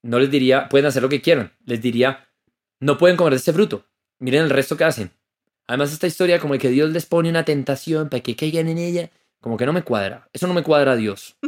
[0.02, 1.54] no les diría, pueden hacer lo que quieran.
[1.66, 2.28] Les diría,
[2.82, 3.86] no pueden comer este fruto.
[4.20, 5.12] Miren el resto que hacen.
[5.68, 9.10] Además, esta historia como que Dios les pone una tentación para que caigan en ella,
[9.40, 10.30] como que no me cuadra.
[10.34, 11.38] Eso no me cuadra a Dios.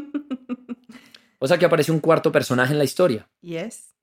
[1.37, 3.29] O sea que aparece un cuarto personaje en la historia.
[3.41, 3.93] Yes.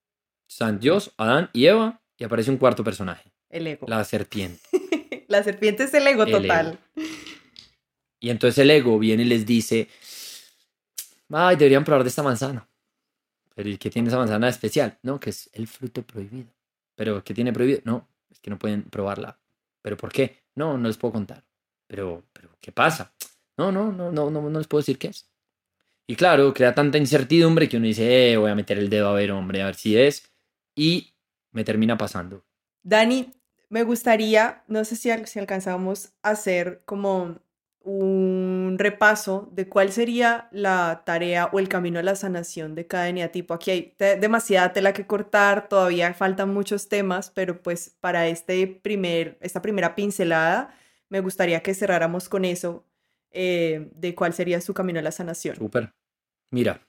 [0.46, 3.32] San Dios, Adán y Eva, y aparece un cuarto personaje.
[3.48, 3.86] El ego.
[3.88, 4.60] La serpiente.
[5.28, 6.78] la serpiente es el ego El total.
[8.22, 9.88] Y entonces el ego viene y les dice,
[11.30, 12.68] ay, deberían probar de esta manzana.
[13.56, 14.96] Pero ¿y qué tiene esa manzana especial?
[15.02, 16.48] No, que es el fruto prohibido.
[16.94, 17.80] ¿Pero qué tiene prohibido?
[17.84, 19.40] No, es que no pueden probarla.
[19.82, 20.38] ¿Pero por qué?
[20.54, 21.42] No, no les puedo contar.
[21.88, 23.12] ¿Pero, pero qué pasa?
[23.56, 25.28] No, no, no, no, no, no les puedo decir qué es.
[26.06, 29.14] Y claro, crea tanta incertidumbre que uno dice, eh, voy a meter el dedo a
[29.14, 30.30] ver, hombre, a ver si es.
[30.76, 31.16] Y
[31.50, 32.44] me termina pasando.
[32.84, 33.34] Dani,
[33.68, 37.41] me gustaría, no sé si, si alcanzamos a hacer como
[37.84, 43.08] un repaso de cuál sería la tarea o el camino a la sanación de cada
[43.08, 43.54] eneatipo.
[43.54, 49.36] Aquí hay demasiada tela que cortar, todavía faltan muchos temas, pero pues para este primer,
[49.40, 50.74] esta primera pincelada
[51.08, 52.86] me gustaría que cerráramos con eso
[53.30, 55.56] eh, de cuál sería su camino a la sanación.
[55.56, 55.92] Súper.
[56.50, 56.86] Mira,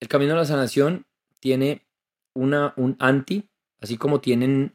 [0.00, 1.06] el camino a la sanación
[1.40, 1.86] tiene
[2.34, 4.72] una, un anti, así como tienen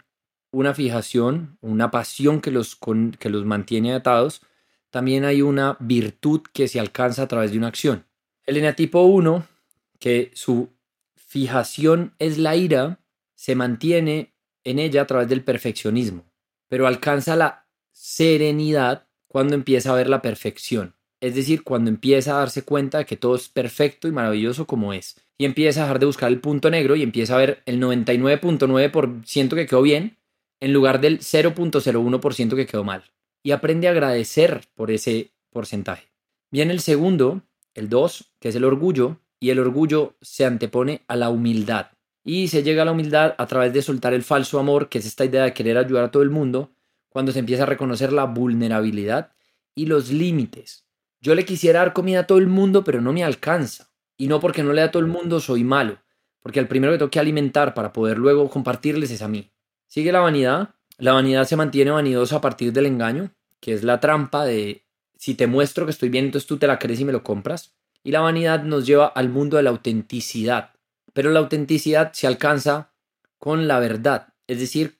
[0.51, 4.41] una fijación, una pasión que los, con- que los mantiene atados,
[4.97, 8.07] también hay una virtud que se alcanza a través de una acción.
[8.47, 9.45] El eneatipo 1,
[9.99, 10.69] que su
[11.15, 12.99] fijación es la ira,
[13.35, 14.33] se mantiene
[14.63, 16.25] en ella a través del perfeccionismo,
[16.67, 20.95] pero alcanza la serenidad cuando empieza a ver la perfección.
[21.21, 24.93] Es decir, cuando empieza a darse cuenta de que todo es perfecto y maravilloso como
[24.93, 25.15] es.
[25.37, 29.53] Y empieza a dejar de buscar el punto negro y empieza a ver el 99.9%
[29.53, 30.17] que quedó bien
[30.59, 33.03] en lugar del 0.01% que quedó mal.
[33.47, 36.11] Y aprende a agradecer por ese porcentaje.
[36.51, 37.43] Viene el segundo,
[37.75, 41.91] el 2, que es el orgullo, y el orgullo se antepone a la humildad.
[42.25, 45.05] Y se llega a la humildad a través de soltar el falso amor, que es
[45.05, 46.73] esta idea de querer ayudar a todo el mundo,
[47.07, 49.31] cuando se empieza a reconocer la vulnerabilidad
[49.73, 50.85] y los límites.
[51.21, 53.93] Yo le quisiera dar comida a todo el mundo, pero no me alcanza.
[54.17, 55.99] Y no porque no le da a todo el mundo soy malo,
[56.41, 59.49] porque al primero que tengo que alimentar para poder luego compartirles es a mí.
[59.85, 60.73] Sigue la vanidad.
[60.99, 64.85] La vanidad se mantiene vanidosa a partir del engaño, que es la trampa de
[65.17, 67.75] si te muestro que estoy bien, entonces tú te la crees y me lo compras.
[68.03, 70.71] Y la vanidad nos lleva al mundo de la autenticidad.
[71.13, 72.93] Pero la autenticidad se alcanza
[73.37, 74.99] con la verdad, es decir,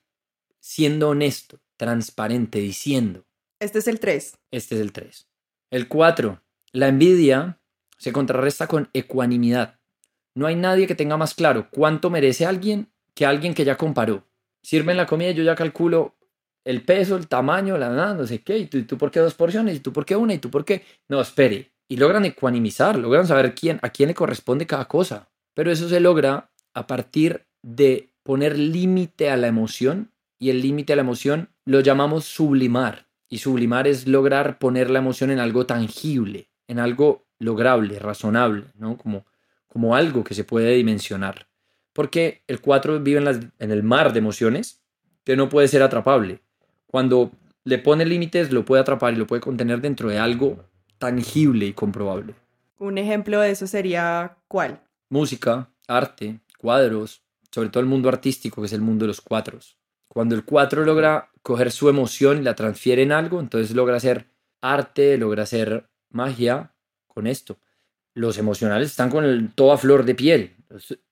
[0.60, 3.24] siendo honesto, transparente, diciendo.
[3.60, 4.36] Este es el 3.
[4.50, 5.28] Este es el 3.
[5.70, 6.42] El 4.
[6.72, 7.60] La envidia
[7.96, 9.80] se contrarresta con ecuanimidad.
[10.34, 14.28] No hay nadie que tenga más claro cuánto merece alguien que alguien que ya comparó.
[14.62, 16.17] Sirven la comida y yo ya calculo
[16.68, 18.58] el peso, el tamaño, la nada, no sé qué.
[18.58, 19.76] ¿Y tú, tú por qué dos porciones?
[19.76, 20.34] ¿Y tú por qué una?
[20.34, 20.84] ¿Y tú por qué?
[21.08, 21.72] No, espere.
[21.88, 25.30] Y logran ecuanimizar, logran saber quién, a quién le corresponde cada cosa.
[25.54, 30.92] Pero eso se logra a partir de poner límite a la emoción y el límite
[30.92, 33.06] a la emoción lo llamamos sublimar.
[33.30, 38.98] Y sublimar es lograr poner la emoción en algo tangible, en algo lograble, razonable, ¿no?
[38.98, 39.24] Como,
[39.68, 41.48] como algo que se puede dimensionar.
[41.94, 43.24] Porque el 4 vive
[43.58, 44.82] en el mar de emociones
[45.24, 46.42] que no puede ser atrapable.
[46.90, 47.30] Cuando
[47.64, 50.64] le pone límites, lo puede atrapar y lo puede contener dentro de algo
[50.98, 52.34] tangible y comprobable.
[52.78, 54.80] Un ejemplo de eso sería ¿cuál?
[55.10, 59.76] Música, arte, cuadros, sobre todo el mundo artístico, que es el mundo de los cuatros.
[60.08, 64.26] Cuando el cuatro logra coger su emoción y la transfiere en algo, entonces logra hacer
[64.60, 66.72] arte, logra hacer magia
[67.06, 67.58] con esto.
[68.14, 70.56] Los emocionales están con el, todo a flor de piel.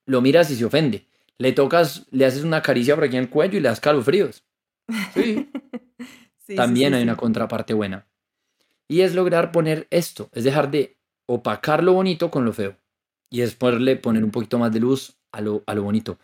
[0.07, 1.07] Lo miras y se ofende.
[1.39, 4.43] Le tocas, le haces una caricia por aquí en el cuello y le das calofríos.
[6.47, 8.07] Sí, también sí, hay una contraparte buena.
[8.87, 12.77] Y es lograr poner esto, es dejar de opacar lo bonito con lo feo.
[13.29, 16.21] Y es ponerle, poner un poquito más de luz a lo, a lo bonito.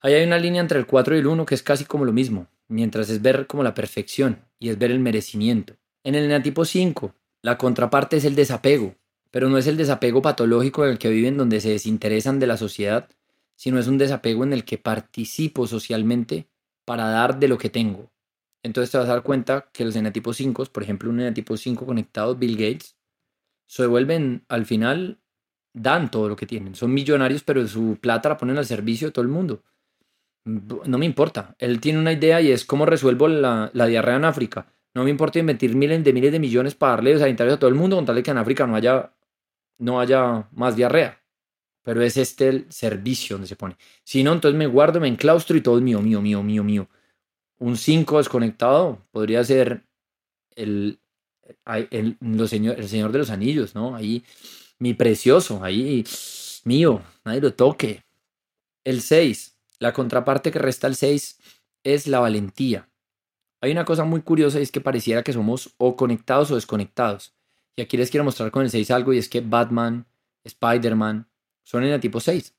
[0.00, 2.14] Ahí hay una línea entre el 4 y el 1 que es casi como lo
[2.14, 5.76] mismo, mientras es ver como la perfección y es ver el merecimiento.
[6.02, 8.96] En el enatipo 5, la contraparte es el desapego,
[9.30, 12.56] pero no es el desapego patológico en el que viven donde se desinteresan de la
[12.56, 13.08] sociedad,
[13.54, 16.48] sino es un desapego en el que participo socialmente
[16.84, 18.10] para dar de lo que tengo.
[18.62, 21.84] Entonces te vas a dar cuenta que los enatipos 5, por ejemplo, un enatipo 5
[21.84, 22.96] conectado, Bill Gates,
[23.66, 25.18] se vuelven al final,
[25.72, 26.74] dan todo lo que tienen.
[26.74, 29.62] Son millonarios, pero su plata la ponen al servicio de todo el mundo.
[30.44, 31.54] No me importa.
[31.58, 34.66] Él tiene una idea y es cómo resuelvo la, diarrea en África.
[34.94, 37.76] No me importa invertir miles de miles de millones para darle sanitarios a todo el
[37.76, 39.12] mundo con que en África no haya,
[39.78, 41.21] no haya más diarrea.
[41.82, 43.76] Pero es este el servicio donde se pone.
[44.04, 46.88] Si no, entonces me guardo, me enclaustro y todo es mío, mío, mío, mío, mío.
[47.58, 49.84] Un 5 desconectado podría ser
[50.56, 51.00] el,
[51.66, 53.94] el, el, señor, el Señor de los Anillos, ¿no?
[53.94, 54.24] Ahí,
[54.78, 56.04] mi precioso, ahí,
[56.64, 58.04] mío, nadie lo toque.
[58.84, 61.38] El 6, la contraparte que resta el 6
[61.84, 62.88] es la valentía.
[63.60, 67.34] Hay una cosa muy curiosa y es que pareciera que somos o conectados o desconectados.
[67.76, 70.06] Y aquí les quiero mostrar con el 6 algo y es que Batman,
[70.44, 71.28] Spider-Man
[71.62, 72.54] son en el tipo 6.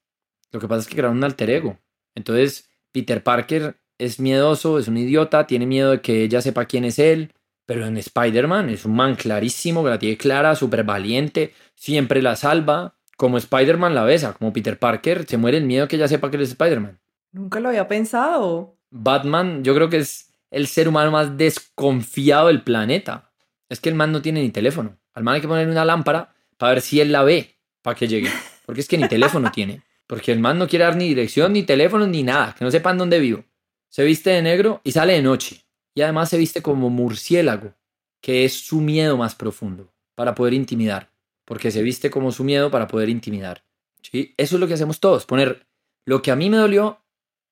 [0.52, 1.80] Lo que pasa es que crearon un alter ego.
[2.16, 6.86] Entonces, Peter Parker es miedoso, es un idiota, tiene miedo de que ella sepa quién
[6.86, 7.34] es él,
[7.66, 12.36] pero en Spider-Man es un man clarísimo, que la tiene clara, súper valiente, siempre la
[12.36, 12.96] salva.
[13.16, 16.38] Como Spider-Man la besa, como Peter Parker, se muere el miedo que ella sepa que
[16.38, 17.00] él es Spider-Man.
[17.32, 18.78] Nunca lo había pensado.
[18.90, 23.32] Batman, yo creo que es el ser humano más desconfiado del planeta.
[23.70, 24.98] Es que el man no tiene ni teléfono.
[25.14, 28.08] Al man hay que ponerle una lámpara para ver si él la ve para que
[28.08, 28.30] llegue.
[28.66, 29.82] Porque es que ni teléfono tiene.
[30.08, 32.56] Porque el man no quiere dar ni dirección, ni teléfono, ni nada.
[32.58, 33.44] Que no sepan dónde vivo.
[33.90, 35.66] Se viste de negro y sale de noche.
[35.96, 37.76] Y además se viste como murciélago,
[38.22, 41.12] que es su miedo más profundo, para poder intimidar.
[41.46, 43.64] Porque se viste como su miedo para poder intimidar.
[44.02, 44.34] ¿Sí?
[44.38, 45.26] Eso es lo que hacemos todos.
[45.26, 45.68] Poner
[46.06, 47.04] lo que a mí me dolió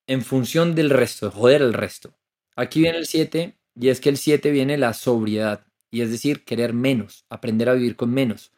[0.07, 2.14] en función del resto, joder el resto.
[2.55, 5.66] Aquí viene el 7 y es que el 7 viene la sobriedad.
[5.89, 8.51] Y es decir, querer menos, aprender a vivir con menos.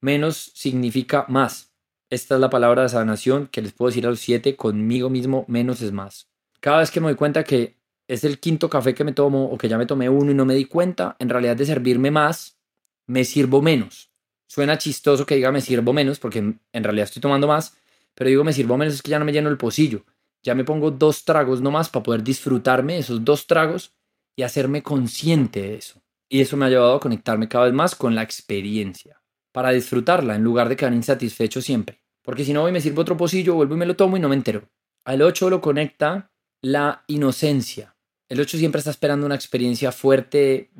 [0.00, 1.69] Menos significa más.
[2.10, 5.44] Esta es la palabra de sanación que les puedo decir a los 7, conmigo mismo,
[5.46, 6.28] menos es más.
[6.58, 7.76] Cada vez que me doy cuenta que
[8.08, 10.44] es el quinto café que me tomo o que ya me tomé uno y no
[10.44, 12.58] me di cuenta, en realidad de servirme más,
[13.06, 14.10] me sirvo menos.
[14.48, 17.76] Suena chistoso que diga me sirvo menos porque en realidad estoy tomando más,
[18.16, 20.04] pero digo me sirvo menos es que ya no me lleno el pocillo.
[20.42, 23.94] Ya me pongo dos tragos nomás para poder disfrutarme esos dos tragos
[24.34, 26.02] y hacerme consciente de eso.
[26.28, 30.34] Y eso me ha llevado a conectarme cada vez más con la experiencia, para disfrutarla
[30.34, 31.99] en lugar de quedar insatisfecho siempre.
[32.30, 34.28] Porque si no voy me sirvo otro pocillo, vuelvo y me lo tomo y no
[34.28, 34.62] me entero.
[35.04, 36.30] Al 8 lo conecta
[36.62, 37.96] la inocencia.
[38.28, 40.70] El 8 siempre está esperando una experiencia fuerte,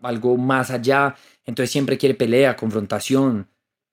[0.00, 3.48] algo más allá, entonces siempre quiere pelea, confrontación,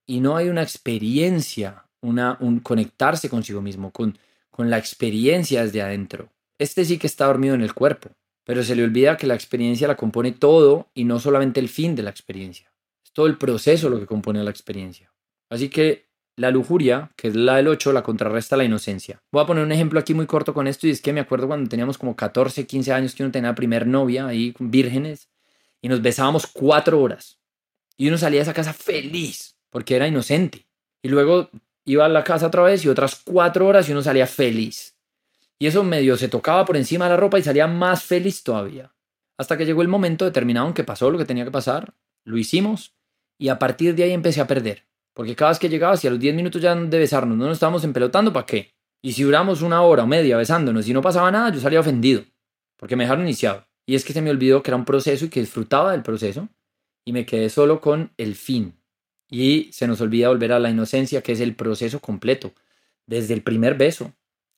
[0.05, 4.16] y no hay una experiencia, una, un conectarse consigo mismo, con,
[4.51, 6.30] con la experiencia desde adentro.
[6.60, 8.12] Este sí que está dormido en el cuerpo,
[8.43, 11.95] pero se le olvida que la experiencia la compone todo y no solamente el fin
[11.95, 12.72] de la experiencia.
[13.03, 15.12] Es todo el proceso lo que compone la experiencia.
[15.49, 16.09] Así que
[16.39, 19.21] la lujuria, que es la del 8, la contrarresta la inocencia.
[19.29, 21.47] Voy a poner un ejemplo aquí muy corto con esto y es que me acuerdo
[21.47, 25.27] cuando teníamos como 14, 15 años que uno tenía la primer novia ahí, vírgenes,
[25.81, 27.39] y nos besábamos cuatro horas.
[27.97, 30.65] Y uno salía de esa casa feliz, porque era inocente.
[31.01, 31.49] Y luego
[31.83, 34.95] iba a la casa otra vez y otras cuatro horas y uno salía feliz.
[35.59, 38.93] Y eso medio se tocaba por encima de la ropa y salía más feliz todavía.
[39.37, 42.37] Hasta que llegó el momento determinado en que pasó lo que tenía que pasar, lo
[42.37, 42.95] hicimos
[43.37, 44.88] y a partir de ahí empecé a perder.
[45.20, 47.57] Porque cada vez que llegaba, si a los 10 minutos ya de besarnos no nos
[47.57, 48.72] estábamos empelotando, ¿para qué?
[49.01, 52.24] Y si duramos una hora o media besándonos y no pasaba nada, yo salía ofendido.
[52.78, 53.67] Porque me dejaron iniciado.
[53.86, 56.47] Y es que se me olvidó que era un proceso y que disfrutaba del proceso.
[57.03, 58.80] Y me quedé solo con el fin.
[59.30, 62.53] Y se nos olvida volver a la inocencia, que es el proceso completo.
[63.05, 64.13] Desde el primer beso.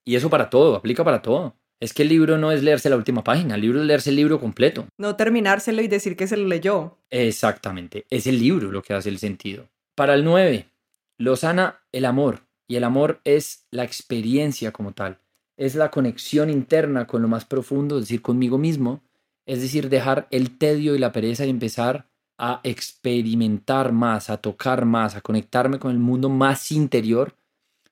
[0.06, 1.56] Y eso para todo, aplica para todo.
[1.80, 4.16] Es que el libro no es leerse la última página, el libro es leerse el
[4.16, 4.86] libro completo.
[5.00, 7.00] No terminárselo y decir que se lo leyó.
[7.10, 9.68] Exactamente, es el libro lo que hace el sentido.
[9.96, 10.70] Para el 9,
[11.18, 12.42] lo sana el amor.
[12.68, 15.20] Y el amor es la experiencia como tal.
[15.58, 19.02] Es la conexión interna con lo más profundo, es decir, conmigo mismo.
[19.46, 24.86] Es decir, dejar el tedio y la pereza y empezar a experimentar más, a tocar
[24.86, 27.36] más, a conectarme con el mundo más interior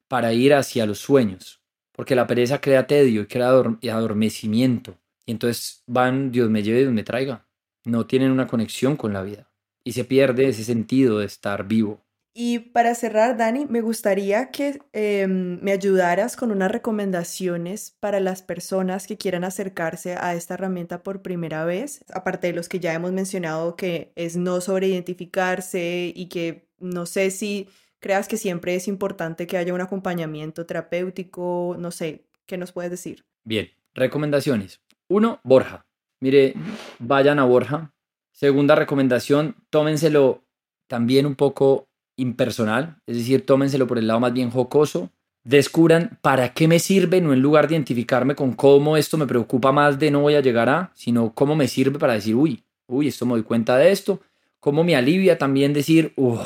[0.07, 1.61] para ir hacia los sueños.
[1.91, 4.95] Porque la pereza crea tedio y crea adormecimiento.
[5.25, 7.45] Y entonces van, Dios me lleve, Dios me traiga.
[7.83, 9.48] No tienen una conexión con la vida
[9.89, 12.05] y se pierde ese sentido de estar vivo.
[12.31, 18.43] Y para cerrar, Dani, me gustaría que em, me ayudaras con unas recomendaciones para las
[18.43, 22.93] personas que quieran acercarse a esta herramienta por primera vez, aparte de los que ya
[22.93, 27.67] hemos mencionado que es no sobreidentificarse y que no sé si
[27.99, 32.91] creas que siempre es importante que haya un acompañamiento terapéutico, no sé, ¿qué nos puedes
[32.91, 33.25] decir?
[33.43, 34.81] Bien, recomendaciones.
[35.07, 35.87] Uno, Borja.
[36.21, 36.53] Mire,
[36.99, 37.91] vayan a Borja,
[38.39, 40.45] Segunda recomendación, tómenselo
[40.87, 45.11] también un poco impersonal, es decir, tómenselo por el lado más bien jocoso.
[45.43, 49.73] Descubran para qué me sirve, no en lugar de identificarme con cómo esto me preocupa
[49.73, 53.09] más de no voy a llegar a, sino cómo me sirve para decir, uy, uy,
[53.09, 54.21] esto me doy cuenta de esto.
[54.61, 56.39] Cómo me alivia también decir, uff,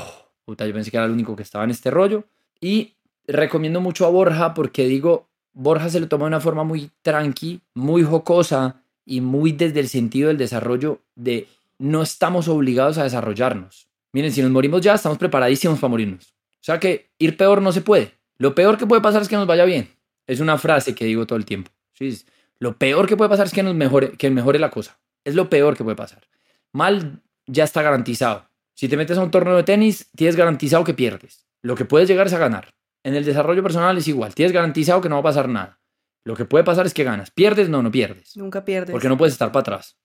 [0.45, 2.23] puta, yo pensé que era el único que estaba en este rollo.
[2.59, 2.95] Y
[3.27, 7.61] recomiendo mucho a Borja porque digo, Borja se lo toma de una forma muy tranqui,
[7.75, 11.45] muy jocosa y muy desde el sentido del desarrollo de
[11.83, 13.89] no estamos obligados a desarrollarnos.
[14.13, 16.33] Miren, si nos morimos ya, estamos preparadísimos para morirnos.
[16.53, 18.13] O sea que ir peor no se puede.
[18.37, 19.89] Lo peor que puede pasar es que nos vaya bien.
[20.25, 21.71] Es una frase que digo todo el tiempo.
[21.91, 22.17] ¿sí?
[22.57, 24.97] Lo peor que puede pasar es que nos mejore, que mejore la cosa.
[25.25, 26.25] Es lo peor que puede pasar.
[26.71, 28.47] Mal ya está garantizado.
[28.75, 31.47] Si te metes a un torneo de tenis, tienes garantizado que pierdes.
[31.61, 32.75] Lo que puedes llegar es a ganar.
[33.03, 35.81] En el desarrollo personal es igual, tienes garantizado que no va a pasar nada.
[36.23, 37.29] Lo que puede pasar es que ganas.
[37.29, 37.67] ¿Pierdes?
[37.67, 38.37] No, no pierdes.
[38.37, 38.91] Nunca pierdes.
[38.91, 39.97] Porque no puedes estar para atrás.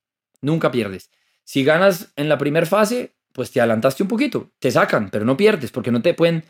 [0.43, 1.13] Nunca pierdes.
[1.49, 4.51] Si ganas en la primera fase, pues te adelantaste un poquito.
[4.59, 6.45] Te sacan, pero no pierdes porque no te pueden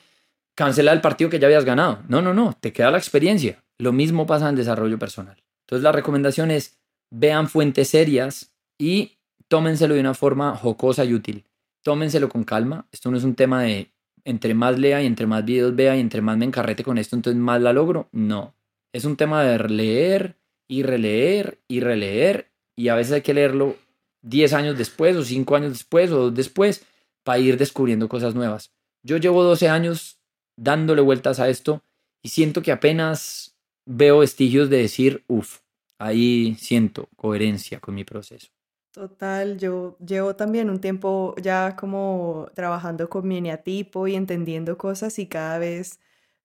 [0.56, 2.02] cancelar el partido que ya habías ganado.
[2.08, 2.56] No, no, no.
[2.58, 3.62] Te queda la experiencia.
[3.78, 5.40] Lo mismo pasa en desarrollo personal.
[5.60, 6.80] Entonces la recomendación es
[7.12, 11.44] vean fuentes serias y tómenselo de una forma jocosa y útil.
[11.84, 12.88] Tómenselo con calma.
[12.90, 13.92] Esto no es un tema de
[14.24, 17.14] entre más lea y entre más videos vea y entre más me encarrete con esto,
[17.14, 18.08] entonces más la logro.
[18.10, 18.56] No.
[18.92, 23.76] Es un tema de leer y releer y releer y a veces hay que leerlo
[24.22, 26.84] 10 años después o 5 años después o después
[27.22, 28.72] para ir descubriendo cosas nuevas.
[29.02, 30.18] Yo llevo 12 años
[30.56, 31.82] dándole vueltas a esto
[32.22, 33.56] y siento que apenas
[33.86, 35.60] veo vestigios de decir, uff,
[35.98, 38.48] ahí siento coherencia con mi proceso.
[38.92, 45.18] Total, yo llevo también un tiempo ya como trabajando con mi eneatipo y entendiendo cosas
[45.18, 46.00] y cada vez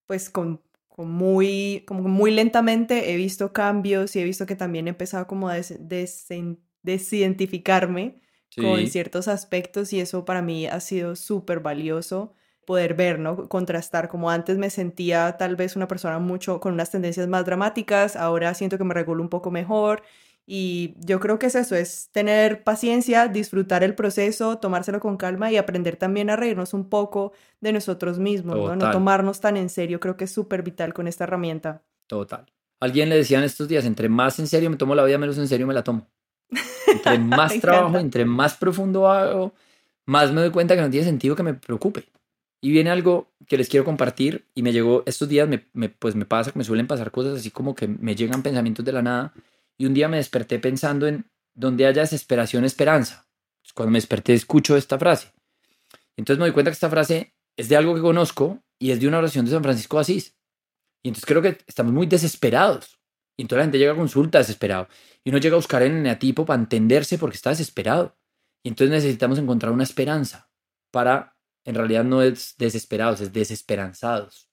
[0.05, 0.61] pues con,
[0.97, 5.49] muy, como muy lentamente he visto cambios y he visto que también he empezado como
[5.49, 5.55] a
[6.83, 8.21] desidentificarme
[8.55, 13.49] con ciertos aspectos y eso para mí ha sido súper valioso poder ver, ¿no?
[13.49, 18.15] Contrastar, como antes me sentía tal vez una persona mucho con unas tendencias más dramáticas,
[18.15, 20.03] ahora siento que me regulo un poco mejor
[20.45, 25.51] y yo creo que es eso, es tener paciencia, disfrutar el proceso, tomárselo con calma
[25.51, 27.31] y aprender también a reírnos un poco
[27.61, 28.75] de nosotros mismos, ¿no?
[28.75, 31.83] no tomarnos tan en serio, creo que es súper vital con esta herramienta.
[32.07, 32.45] Total.
[32.81, 35.37] Alguien le decía en estos días, entre más en serio me tomo la vida, menos
[35.37, 36.07] en serio me la tomo.
[36.87, 39.53] Entre más trabajo, entre más profundo hago,
[40.05, 42.05] más me doy cuenta que no tiene sentido que me preocupe.
[42.61, 46.25] Y viene algo que les quiero compartir y me llegó estos días, me, pues me
[46.25, 49.33] pasa, me suelen pasar cosas así como que me llegan pensamientos de la nada
[49.77, 53.27] y un día me desperté pensando en donde haya desesperación, esperanza.
[53.73, 55.33] Cuando me desperté escucho esta frase.
[56.15, 59.07] Entonces me doy cuenta que esta frase es de algo que conozco y es de
[59.07, 60.35] una oración de San Francisco de Asís.
[61.01, 62.99] Y entonces creo que estamos muy desesperados.
[63.35, 64.87] Y entonces la gente llega a consulta desesperado.
[65.23, 68.17] Y uno llega a buscar en el neatipo para entenderse porque está desesperado.
[68.63, 70.49] Y entonces necesitamos encontrar una esperanza
[70.91, 74.49] para, en realidad no es desesperados, es desesperanzados.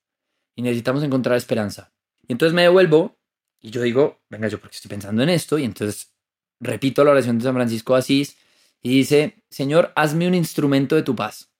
[0.56, 1.92] Y necesitamos encontrar esperanza.
[2.26, 3.18] Y entonces me devuelvo
[3.60, 5.58] y yo digo, venga, yo porque estoy pensando en esto.
[5.58, 6.14] Y entonces
[6.60, 8.36] repito la oración de San Francisco de Asís
[8.82, 11.52] y dice, Señor, hazme un instrumento de tu paz.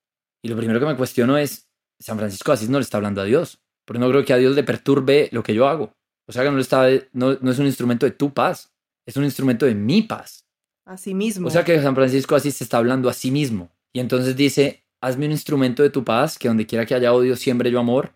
[0.43, 3.21] Y lo primero que me cuestiono es, San Francisco de Asís no le está hablando
[3.21, 5.95] a Dios, porque no creo que a Dios le perturbe lo que yo hago.
[6.31, 8.73] O sea que no, le está, no, no es un instrumento de tu paz,
[9.05, 10.47] es un instrumento de mi paz.
[10.85, 11.49] A sí mismo.
[11.49, 13.73] O sea que San Francisco así se está hablando a sí mismo.
[13.93, 17.35] Y entonces dice, hazme un instrumento de tu paz, que donde quiera que haya odio,
[17.35, 18.13] siembre yo amor,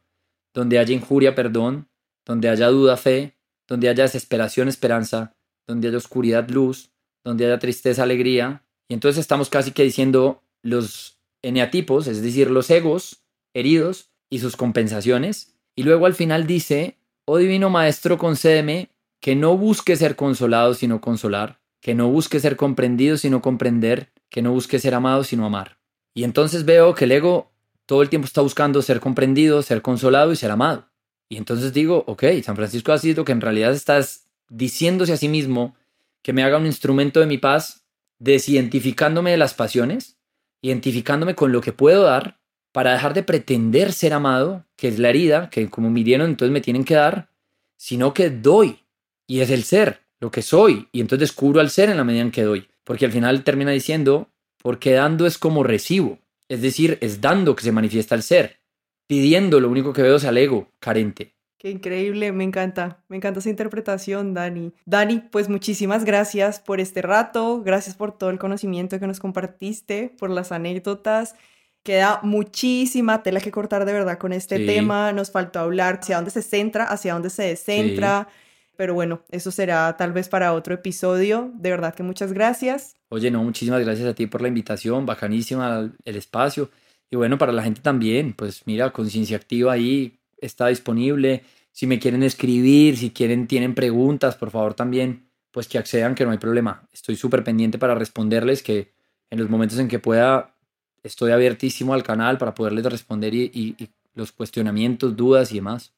[0.54, 1.88] donde haya injuria, perdón,
[2.24, 3.36] donde haya duda, fe,
[3.66, 5.34] donde haya desesperación, esperanza,
[5.66, 6.92] donde haya oscuridad, luz,
[7.24, 8.64] donde haya tristeza, alegría.
[8.88, 14.54] Y entonces estamos casi que diciendo los eneatipos, es decir, los egos heridos y sus
[14.54, 15.56] compensaciones.
[15.74, 16.96] Y luego al final dice,
[17.26, 22.56] oh divino maestro, concédeme que no busque ser consolado, sino consolar, que no busque ser
[22.56, 25.78] comprendido, sino comprender, que no busque ser amado, sino amar.
[26.14, 27.50] Y entonces veo que el ego
[27.86, 30.90] todo el tiempo está buscando ser comprendido, ser consolado y ser amado.
[31.28, 35.28] Y entonces digo, ok, San Francisco ha sido que en realidad estás diciéndose a sí
[35.28, 35.74] mismo
[36.22, 37.86] que me haga un instrumento de mi paz,
[38.18, 40.18] desidentificándome de las pasiones,
[40.62, 42.40] identificándome con lo que puedo dar,
[42.74, 46.52] para dejar de pretender ser amado, que es la herida, que como me dieron, entonces
[46.52, 47.28] me tienen que dar,
[47.76, 48.80] sino que doy.
[49.28, 50.88] Y es el ser, lo que soy.
[50.90, 52.66] Y entonces descubro al ser en la medida en que doy.
[52.82, 54.28] Porque al final termina diciendo,
[54.60, 56.18] porque dando es como recibo.
[56.48, 58.58] Es decir, es dando que se manifiesta el ser
[59.06, 61.34] pidiendo, lo único que veo es al ego carente.
[61.58, 64.72] Qué increíble, me encanta, me encanta esa interpretación, Dani.
[64.84, 70.12] Dani, pues muchísimas gracias por este rato, gracias por todo el conocimiento que nos compartiste,
[70.18, 71.36] por las anécdotas.
[71.84, 75.12] Queda muchísima tela que cortar de verdad con este tema.
[75.12, 78.26] Nos faltó hablar hacia dónde se centra, hacia dónde se descentra.
[78.76, 81.52] Pero bueno, eso será tal vez para otro episodio.
[81.54, 82.96] De verdad que muchas gracias.
[83.10, 85.06] Oye, no, muchísimas gracias a ti por la invitación.
[85.06, 86.70] Bacanísima el espacio.
[87.10, 91.44] Y bueno, para la gente también, pues mira, Conciencia Activa ahí está disponible.
[91.70, 96.24] Si me quieren escribir, si quieren, tienen preguntas, por favor también, pues que accedan, que
[96.24, 96.88] no hay problema.
[96.92, 98.94] Estoy súper pendiente para responderles, que
[99.30, 100.53] en los momentos en que pueda,
[101.04, 103.76] estoy abiertísimo al canal para poderles responder y,
[104.14, 105.92] los cuestionamientos, dudas y demás.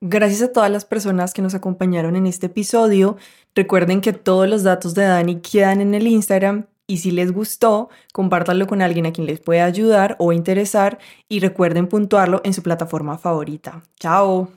[0.00, 3.16] Gracias a todas las personas que nos acompañaron en este episodio.
[3.54, 7.90] Recuerden que todos los datos de Dani quedan en el Instagram y si les gustó,
[8.12, 10.98] compártanlo con alguien a quien les pueda ayudar o interesar
[11.28, 13.82] y recuerden puntuarlo en su plataforma favorita.
[14.00, 14.50] ¡Chao!